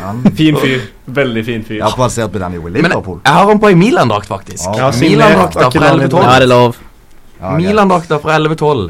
[0.00, 0.24] han.
[0.40, 0.80] Fin fyr.
[1.04, 1.76] Veldig fin fyr.
[1.76, 3.18] Jeg har basert på den i Men Liverpool.
[3.24, 4.64] jeg har han på i Milan-drakt, faktisk.
[4.78, 4.90] Ja.
[5.00, 6.22] Milan-drakta fra 11-12.
[6.24, 6.78] Ja, det er lov.
[7.40, 7.56] Ja.
[7.58, 8.86] Milan-drakta fra 11-12.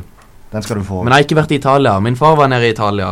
[0.55, 1.03] Den skal du få.
[1.03, 1.97] Men jeg har ikke vært i Italia.
[2.01, 3.11] Min far var nede i Italia.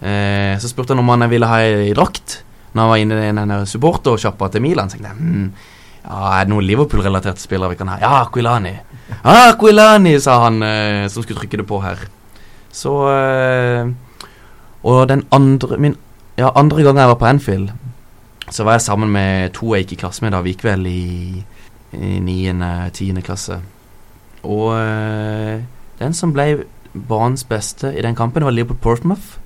[0.00, 2.40] Eh, så spurte han om han ville ha ei drakt
[2.72, 4.88] Når han var inne i denne supportersjappa til Milan.
[4.90, 5.52] Så tenkte jeg hm,
[6.06, 8.00] ja, Er det noen Liverpool-relaterte spillere vi kan ha?
[8.00, 8.72] Ja, Aquilani.
[9.12, 12.00] Ja, Aquilani, sa han eh, som skulle trykke det på her.
[12.72, 13.88] Så eh,
[14.82, 15.96] Og den andre min,
[16.38, 17.70] Ja, andre gang jeg var på Anfield,
[18.50, 20.86] så var jeg sammen med to jeg gikk i klasse med da vi gikk vel
[20.88, 21.02] i
[21.92, 23.58] i niende, tiende klasse.
[24.42, 25.60] Og eh,
[26.00, 29.38] den som ble banens beste i den kampen, var Liverpool Portmouth.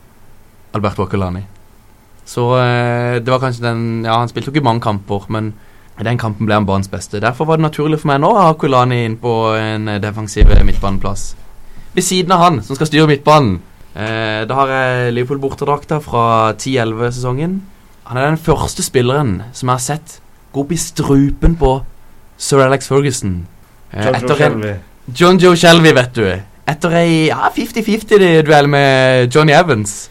[0.75, 1.43] Alberto Aquilani.
[2.27, 5.55] Så eh, det var kanskje den Ja, han spilte jo ikke mange kamper, men
[5.99, 7.21] i den kampen ble han banens beste.
[7.21, 11.35] Derfor var det naturlig for meg nå å ha Kulani inn på en defensiv midtbaneplass.
[11.97, 13.55] Ved siden av han, som skal styre midtbanen.
[13.97, 17.55] Eh, da har jeg Liverpool bortedrakta fra 10-11-sesongen.
[18.11, 20.19] Han er den første spilleren som jeg har sett
[20.53, 21.71] gå opp i strupen på
[22.37, 23.39] Sir Alex Ferguson.
[23.93, 24.75] Eh, John Joe Shelby.
[25.21, 26.27] John Joe Shelby, vet du.
[26.69, 30.11] Etter ei ja, 50-50-duell med Johnny Evans,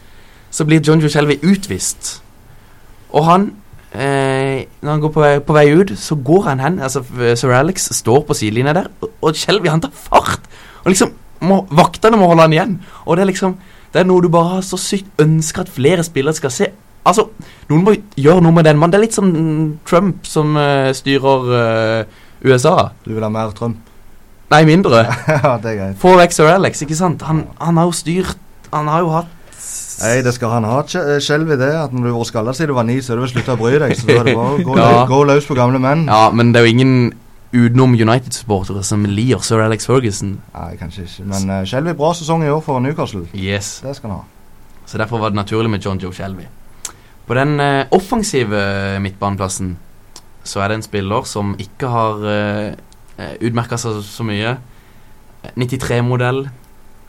[0.50, 2.16] så blir John Joe Shelby utvist.
[3.14, 3.52] Og han
[3.92, 6.80] eh, Når han går på vei, på vei ut, så går han hen.
[6.82, 7.04] Altså,
[7.36, 10.50] Sir Alex står på sidelinja der, og, og Shelby han tar fart.
[10.82, 12.74] Og liksom må, Vaktene må holde han igjen.
[13.06, 13.56] Og det er liksom
[13.92, 16.66] Det er noe du bare så sykt ønsker at flere spillere skal se.
[17.06, 17.28] Altså,
[17.70, 18.92] Noen må gjøre noe med den mannen.
[18.92, 19.28] Det er litt som
[19.88, 22.90] Trump som uh, styrer uh, USA.
[23.06, 23.78] Du vil ha mer Trump?
[24.52, 25.06] Nei, mindre.
[25.30, 25.96] ja, det er greit.
[26.02, 27.24] Få vekk Sir Alex, ikke sant?
[27.26, 28.36] Han, han har jo styrt
[28.74, 29.32] Han har jo hatt
[29.96, 31.70] Nei, det skal han ha Kje- Skjelv i det.
[31.86, 33.56] At når du var skalla siden du var ni, så er det vel slutt å
[33.60, 33.94] bry deg.
[33.96, 36.04] Så da er det bare å gå løs på gamle menn.
[36.10, 36.92] Ja, men det er jo ingen
[37.52, 40.36] utenom United-supportere som lir Sir Alex Ferguson.
[40.54, 41.26] Nei, kanskje ikke.
[41.30, 43.26] Men uh, Shelby bra sesong i år for Newcastle.
[43.34, 43.80] Yes.
[43.84, 44.24] Det skal han ha.
[44.86, 46.46] Så derfor var det naturlig med John Joe Shelby.
[47.26, 48.60] På den uh, offensive
[49.02, 49.76] midtbaneplassen
[50.46, 54.56] så er det en spiller som ikke har uh, utmerka seg så, så mye.
[55.56, 56.46] 93-modell.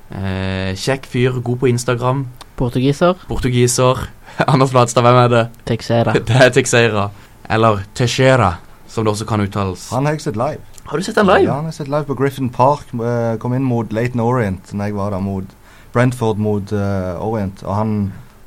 [0.08, 2.26] Uh, kjekk fyr, god på Instagram.
[2.58, 3.17] Portugiser.
[3.30, 4.08] Portugiser.
[4.52, 5.43] Anders Flatstad, hvem er det?
[5.69, 6.13] Texera.
[6.28, 7.10] Det er Texeira.
[7.50, 8.56] Eller Teixeira,
[8.97, 9.88] som det også kan uttales.
[9.93, 10.63] Han har jeg sett live.
[10.89, 11.45] Har du sett den live?
[11.45, 12.89] Ja, han har sett live på Griffin Park.
[12.97, 15.57] eh, kom inn mot Leighton Orient når jeg var der, mot
[15.93, 17.62] Brentford mot uh, Orient.
[17.63, 17.91] Og han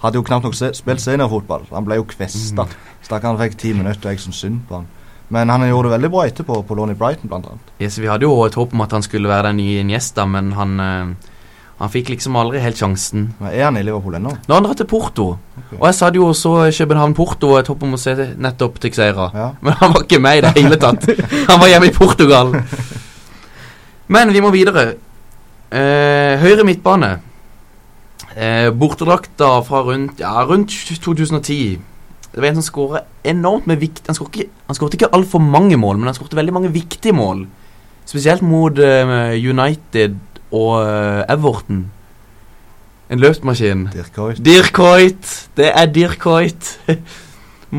[0.03, 1.69] hadde jo knapt nok se spilt seniorfotball.
[1.71, 2.67] Han ble jo kvesta.
[2.67, 3.21] Mm.
[3.23, 4.89] han fikk ti minutter, og jeg syntes synd på han.
[5.31, 7.75] Men han gjorde det veldig bra etterpå, på lån i Brighton annet.
[7.79, 10.53] Yes, vi hadde jo et håp om at han skulle være den nye Iniesta, men
[10.59, 11.37] han, eh,
[11.81, 13.31] han fikk liksom aldri helt sjansen.
[13.41, 14.35] Men er han i Liverpool ennå?
[14.37, 15.79] Nå har han dratt til Porto, Okay.
[15.79, 19.29] og jeg sa det jo også København-Porto og et håp om å se nettopp Tixeira.
[19.35, 19.49] Ja.
[19.63, 21.05] Men han var ikke med i det hele tatt.
[21.51, 22.51] Han var hjemme i Portugal.
[24.11, 24.97] Men vi må videre.
[25.71, 27.13] Eh, høyre midtbane.
[28.35, 31.79] Eh, bortedrakta fra rundt, ja, rundt 2010.
[32.31, 35.43] Det var en som skåra enormt med vikt Han skåret ikke, han skåret ikke altfor
[35.43, 37.45] mange mål, men han skåret veldig mange viktige mål.
[38.07, 40.19] Spesielt mot eh, United
[40.53, 41.85] og eh, Everton.
[43.11, 45.31] En løftmaskin Dirk Hoyt.
[45.59, 46.77] Det er Dirk Hoyt.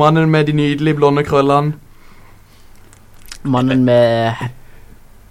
[0.00, 1.72] Mannen med de nydelige blonde krøllene.
[3.42, 4.32] Mannen med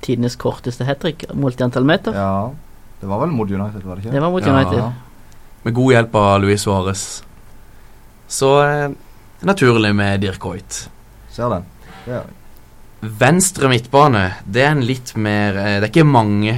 [0.02, 2.18] tidenes korteste hat trick målt i antall meter.
[2.18, 2.50] Ja.
[3.02, 4.14] Det var vel mot United, var det ikke?
[4.14, 4.54] Det var mot Ja.
[4.58, 4.92] United.
[5.64, 7.06] Med god hjelp av Luis Suárez.
[8.28, 8.92] Så eh,
[9.46, 10.84] naturlig med Dirk Hoyt.
[11.34, 11.66] Ser den.
[12.06, 12.30] Det er.
[13.02, 16.54] Venstre midtbane, det er en litt mer eh, Det er ikke mange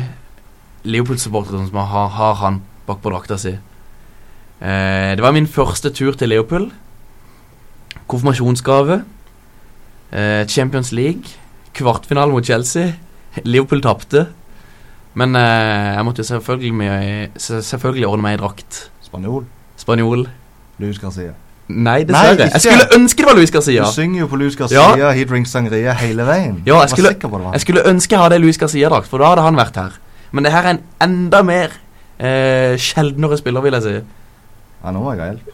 [0.84, 3.54] Liverpool-supportere som har, har han bak på drakta si.
[4.64, 6.70] Eh, det var min første tur til Leopold.
[8.08, 9.02] Konfirmasjonsgave.
[10.12, 11.24] Eh, Champions League.
[11.74, 12.94] Kvartfinale mot Chelsea.
[13.44, 14.28] Liverpool tapte.
[15.14, 18.90] Men eh, jeg måtte jo selvfølgelig, med, selvfølgelig ordne meg i drakt.
[19.02, 19.46] Spanjol.
[19.78, 20.28] Spanjol.
[20.82, 21.34] Luis Garcia.
[21.68, 22.50] Nei, dessverre.
[22.52, 23.86] jeg skulle ønske det var Luis Garcia.
[23.88, 26.58] Du synger jo på Luis Garcia, He Drinks Sangria hele veien.
[26.68, 27.14] Ja, jeg skulle-.
[27.54, 29.96] Jeg skulle ønske jeg hadde Luis Garcia-drakt, for da hadde han vært her.
[30.34, 31.80] Men det her er en enda mer
[32.24, 33.94] Eh, sjeldnere spiller, vil jeg si.
[34.84, 35.54] Ja, nå må jeg ha hjelp.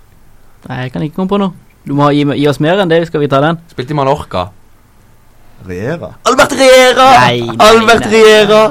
[0.67, 1.55] Nei, jeg kan ikke komme på noe.
[1.87, 3.61] Du må gi, gi oss mer enn det, skal vi ta den?
[3.71, 4.49] Spilte i Mallorca.
[5.69, 6.11] Regjera.
[6.29, 8.11] Albert nei, Albert nei.
[8.13, 8.61] Riera!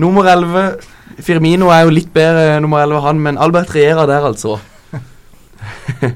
[0.00, 0.86] Nummer 11.
[1.24, 4.58] Firmino er jo litt bedre nummer 11, han, men Albert Regjera der, altså.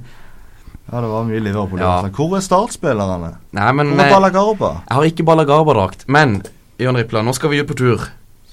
[0.91, 1.79] Ja, det var mye Liverpool.
[1.79, 2.01] Ja.
[2.01, 2.11] altså.
[2.19, 3.29] Hvor er startspillerne?
[3.55, 4.71] Nei, men Hvor er eh, Balagarba?
[4.89, 6.41] Jeg har ikke Balagarba-drakt, men
[6.83, 8.09] Jørn Ripla, nå skal vi ut på tur.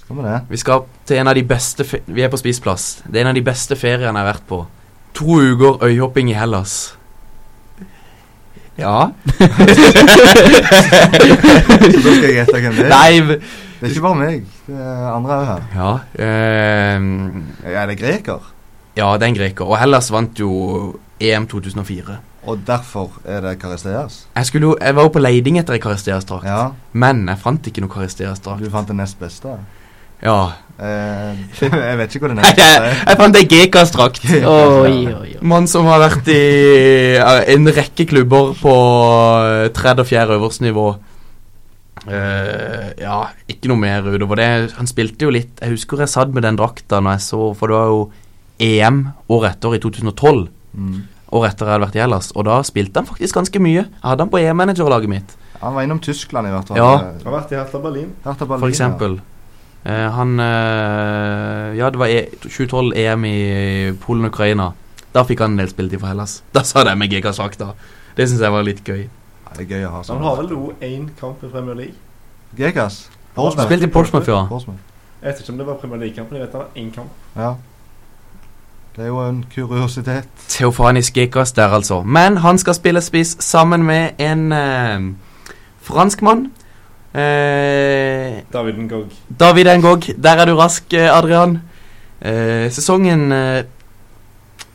[0.08, 0.38] Skal vi det?
[0.50, 3.02] Vi skal til en av de beste Vi er på spisplass.
[3.04, 4.62] Det er en av de beste feriene jeg har vært på.
[5.20, 6.78] To uker øyhopping i Hellas.
[8.78, 9.10] Ja.
[10.78, 12.92] Så da skal jeg gjette hvem det er.
[12.92, 13.38] Nei
[13.78, 14.46] Det er ikke bare meg.
[14.68, 15.66] Det er andre òg her.
[15.78, 15.90] Ja.
[16.26, 18.54] ehm, er det greker?
[18.98, 19.66] ja, det er en greker.
[19.70, 20.50] Og Hellas vant jo
[21.22, 22.16] EM 2004.
[22.48, 24.24] Og derfor er det Karisteas?
[24.36, 27.82] Jeg, skulle jeg var jo på leiding etter ei Karisteas-drakt, Ja, men jeg fant ikke
[27.84, 28.64] noe Karisteas-drakt.
[28.64, 29.58] du fant det nest beste.
[30.24, 30.40] Ja.
[30.78, 32.60] Eh, jeg vet ikke hva det er.
[32.62, 34.44] jeg, jeg fant ei
[35.18, 35.32] oi.
[35.42, 36.42] Mann som har vært i
[37.18, 38.74] eh, en rekke klubber på
[39.42, 40.88] eh, tredje og fjerde øverste nivå.
[42.08, 43.18] Uh, ja,
[43.52, 44.50] ikke noe mer utover det.
[44.78, 47.68] Han spilte jo litt Jeg husker jeg satt med den drakta når jeg så For
[47.68, 47.98] det var jo
[48.64, 49.02] EM
[49.34, 50.46] året etter, i 2012.
[50.78, 51.02] Mm.
[51.36, 52.30] Året etter jeg hadde vært i Hellas.
[52.38, 53.82] Og da spilte han faktisk ganske mye.
[53.82, 56.80] Jeg hadde han på EM-managerlaget mitt, Han var innom Tyskland i hvert fall.
[56.80, 56.94] Ja.
[57.26, 58.14] Har vært i Hertha Berlin.
[58.24, 59.20] Hertha Berlin, for eksempel.
[59.20, 59.37] Eh,
[59.88, 63.38] han eh, Ja, det var e 2012 EM i
[64.02, 64.72] Polen og Ukraina.
[65.14, 66.42] Da fikk han en del spilletid for Hellas.
[66.56, 67.72] Da sa de med Gekas-drakta.
[68.18, 69.06] Det syns jeg var litt gøy.
[69.08, 69.54] Ja.
[69.56, 70.20] Det er gøy å ha sånn.
[70.20, 71.96] han har vel nå én kamp i Premier League.
[72.58, 73.08] Gekas.
[73.36, 73.68] Portsmouth.
[73.70, 74.44] Spilte i Portsmouth, ja.
[74.50, 74.82] Portsmouth.
[75.22, 76.38] Jeg vet ikke om det var Premier League-kampen.
[76.38, 77.10] jeg vet han har én kamp.
[77.36, 77.54] Ja.
[78.98, 80.28] Det er jo en kuriositet.
[80.50, 82.02] Theofanis Gekas der, altså.
[82.02, 85.04] Men han skal spille spiss sammen med en eh,
[85.82, 86.48] franskmann.
[87.18, 89.10] Eh, David Ngog.
[89.40, 90.06] David Ngog.
[90.24, 91.62] Der er du rask, eh, Adrian.
[92.22, 93.64] Eh, sesongen eh,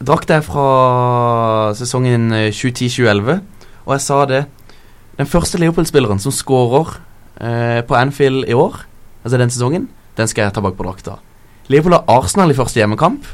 [0.03, 3.41] Drakta er fra sesongen eh, 2010-2011,
[3.87, 4.41] og jeg sa det.
[5.19, 6.97] Den første Leopold-spilleren som skårer
[7.39, 8.81] eh, på Anfield i år,
[9.23, 11.21] altså den sesongen, den skal jeg ta bak på drakta.
[11.71, 13.29] Leopold har Arsenal i første hjemmekamp.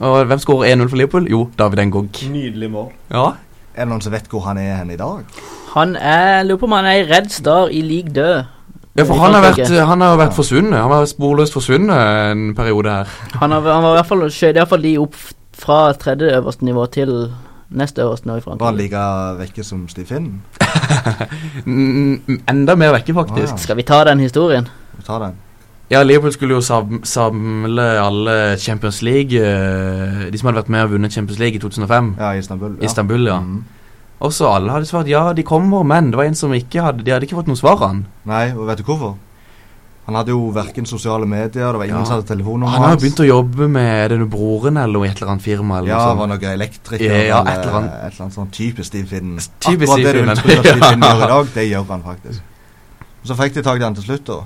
[0.00, 1.28] Og hvem skårer 1-0 for Leopold?
[1.28, 2.20] Jo, David Ngog.
[2.32, 2.92] Nydelig mål.
[3.12, 3.26] Ja.
[3.74, 5.24] Er det noen som vet hvor han er hen i dag?
[5.74, 8.44] Han er, lurer på om han er i Red Star i league død.
[8.98, 10.74] Ja, for han har, vært, han har vært forsvunnet.
[10.82, 13.12] Han var sporløst forsvunnet en periode her.
[13.38, 15.14] Han, har, han var i hvert fall skjøt iallfall de opp
[15.60, 17.12] fra tredje øverste nivå til
[17.70, 18.82] nest øverste nivå i Var han Frankrike.
[18.82, 20.32] like vekke som Finn?
[21.66, 23.52] Mm, Enda mer vekke, faktisk.
[23.54, 24.66] Ah, Skal vi ta den historien?
[24.96, 25.36] Vi tar den.
[25.90, 26.60] Ja, Liverpool skulle jo
[27.04, 31.62] samle alle Champions League eh, De som hadde vært med og vunnet Champions League i
[31.62, 32.14] 2005.
[32.18, 32.76] Ja, Istanbul.
[32.80, 32.84] Ja.
[32.86, 33.40] Istanbul, ja.
[33.40, 33.64] Mhm.
[34.20, 37.04] Og så alle hadde svart ja, de kommer, men det var en som ikke hadde
[37.06, 38.02] De hadde ikke fått noe svar, han.
[38.28, 39.14] Nei, og vet du hvorfor?
[40.10, 42.04] Han hadde jo verken sosiale medier, det var ingen Ja.
[42.04, 45.10] som hadde telefonnummeret Han har jo begynt å jobbe med denne broren eller noe i
[45.10, 45.78] et eller annet firma.
[45.78, 47.92] Eller Ja, var noe elektriker Ja, ja, et eller annet.
[47.94, 49.36] et eller annet sånn typisk Steve Finn.
[49.38, 50.36] Akkurat det du vil Finn.
[50.36, 52.40] tro at Finn gjør i dag, det gjør han faktisk.
[53.24, 54.40] Så fikk de tak i han til slutt, da.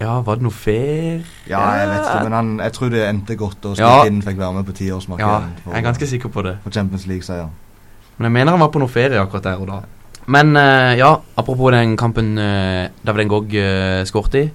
[0.00, 1.24] Ja, var det noe fair?
[1.48, 4.02] Ja, jeg vet ikke, men han, jeg tror det endte godt, og Ja.
[4.04, 6.58] Finn fikk være med på Ja, jeg er ganske sikker på det.
[6.62, 7.48] for Champions League-seier.
[8.18, 9.80] Men jeg mener han var på noe ferie akkurat der og da.
[10.28, 14.48] Men eh, ja, apropos den kampen uh, David Ngog uh, skårte i.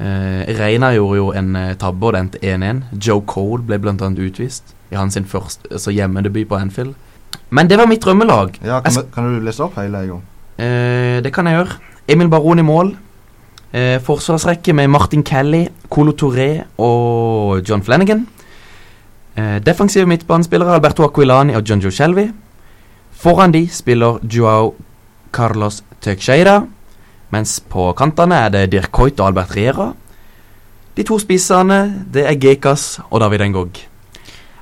[0.00, 2.82] Uh, Reina gjorde jo en uh, tabbe, og det endte 1-1.
[3.00, 6.94] Joe Cole ble annet utvist i hans sin første altså hjemmedebut på Anfield.
[7.50, 8.58] Men det var mitt drømmelag.
[8.62, 10.22] Ja, kan, Jeg du- kan du lese opp hele en gang?
[10.58, 11.78] Eh, det kan jeg gjøre.
[12.08, 12.96] Emil Baron i mål.
[13.72, 18.26] Eh, forsvarsrekke med Martin Kelly, Colo Touré og John Flanagan.
[19.36, 22.30] Eh, defensive midtbanespillere Alberto Aquilani og John Joe Shelby.
[23.20, 24.74] Foran de spiller Joao
[25.32, 26.62] Carlos Teixeira,
[27.30, 29.90] mens på kantene er det Dirk Coit og Albert Riera.
[30.96, 31.80] De to spissene
[32.12, 33.76] det er Gekas og David Ngog.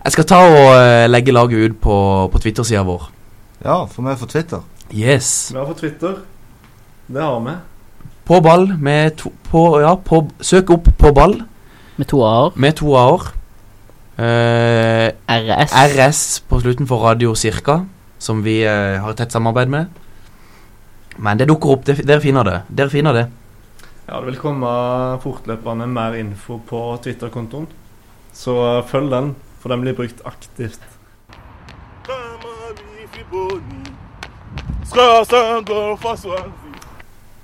[0.04, 1.94] Jeg skal ta og eh, legge laget ut på,
[2.32, 3.08] på Twitter-sida vår.
[3.64, 4.62] Ja, for vi er for Twitter.
[4.94, 5.50] Yes.
[5.52, 6.18] Vi har fått Twitter.
[7.08, 7.54] Det har vi.
[8.28, 11.38] På ball med to på, Ja, på, søk opp på ball
[11.96, 12.52] Med to a-er.
[12.56, 13.30] med to a-er.
[14.18, 15.72] Eh, RS.
[15.72, 17.80] RS på slutten for Radio Cirka,
[18.18, 19.86] som vi eh, har et tett samarbeid med.
[21.18, 21.86] Men det dukker opp.
[21.86, 22.58] Dere finner det.
[22.68, 23.26] Dere finner det.
[24.08, 24.68] Ja, det vil komme
[25.22, 27.66] fortløpende mer info på Twitter-kontoen.
[28.32, 28.54] Så
[28.88, 30.80] følg den, for den blir brukt aktivt.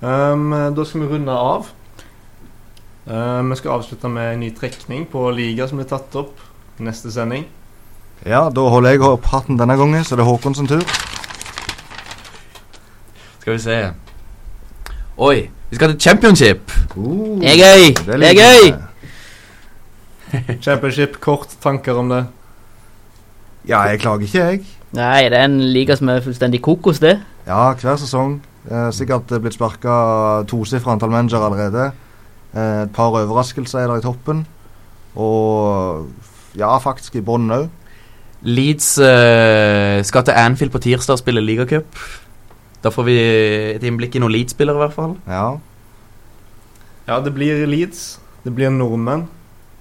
[0.01, 1.69] Um, da skal vi runde av.
[3.05, 6.41] Um, vi skal avslutte med en ny trekning på liga som blir tatt opp
[6.81, 7.45] neste sending.
[8.25, 10.81] Ja, da holder jeg opp hatten denne gangen, så det er Håkon sin tur.
[13.43, 13.75] Skal vi se.
[15.21, 16.73] Oi, vi skal til championship.
[16.95, 17.83] Uh, Det er gøy!
[18.07, 18.73] det Det er gøy!
[20.65, 22.23] Championship, kort tanker om det?
[23.69, 24.65] Ja, jeg klager ikke, jeg.
[24.97, 27.19] Nei, det er en liga som er fullstendig kokos, det.
[27.45, 28.39] Ja, hver sesong.
[28.65, 31.91] Eh, sikkert blitt sparka tosifra antall manager allerede.
[32.57, 34.47] Eh, et par overraskelser er der i toppen.
[35.13, 36.07] Og
[36.57, 37.69] ja, faktisk i bånn òg.
[38.45, 41.97] Leeds uh, skal til Anfield på tirsdag og spille ligacup.
[42.83, 43.15] Da får vi
[43.73, 45.15] et innblikk i noen Leeds-spillere, i hvert fall.
[45.25, 45.47] Ja.
[47.07, 48.19] Ja, det blir Leeds.
[48.45, 49.25] Det blir nordmenn.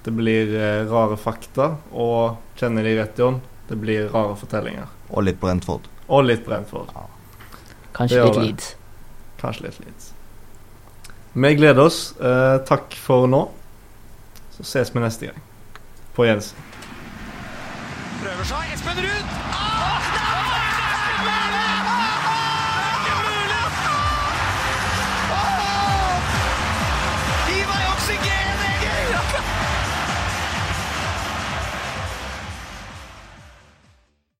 [0.04, 1.74] Det blir uh, rare fakta.
[1.92, 4.88] Og kjenner de rett, John, det blir rare fortellinger.
[5.12, 5.90] Og litt Brentford.
[6.08, 6.92] Og litt Brentford.
[7.96, 8.40] Kanskje litt.
[8.40, 8.74] Leeds.
[9.40, 10.12] Kanskje litt Leeds.
[11.34, 12.14] Vi gleder oss.
[12.20, 13.44] Uh, takk for nå.
[14.56, 15.44] Så ses vi neste gang.
[16.16, 16.73] På gjensyn.
[18.24, 18.70] Prøver seg.
[18.72, 19.32] Espen Ruud!
[19.52, 20.13] Ah,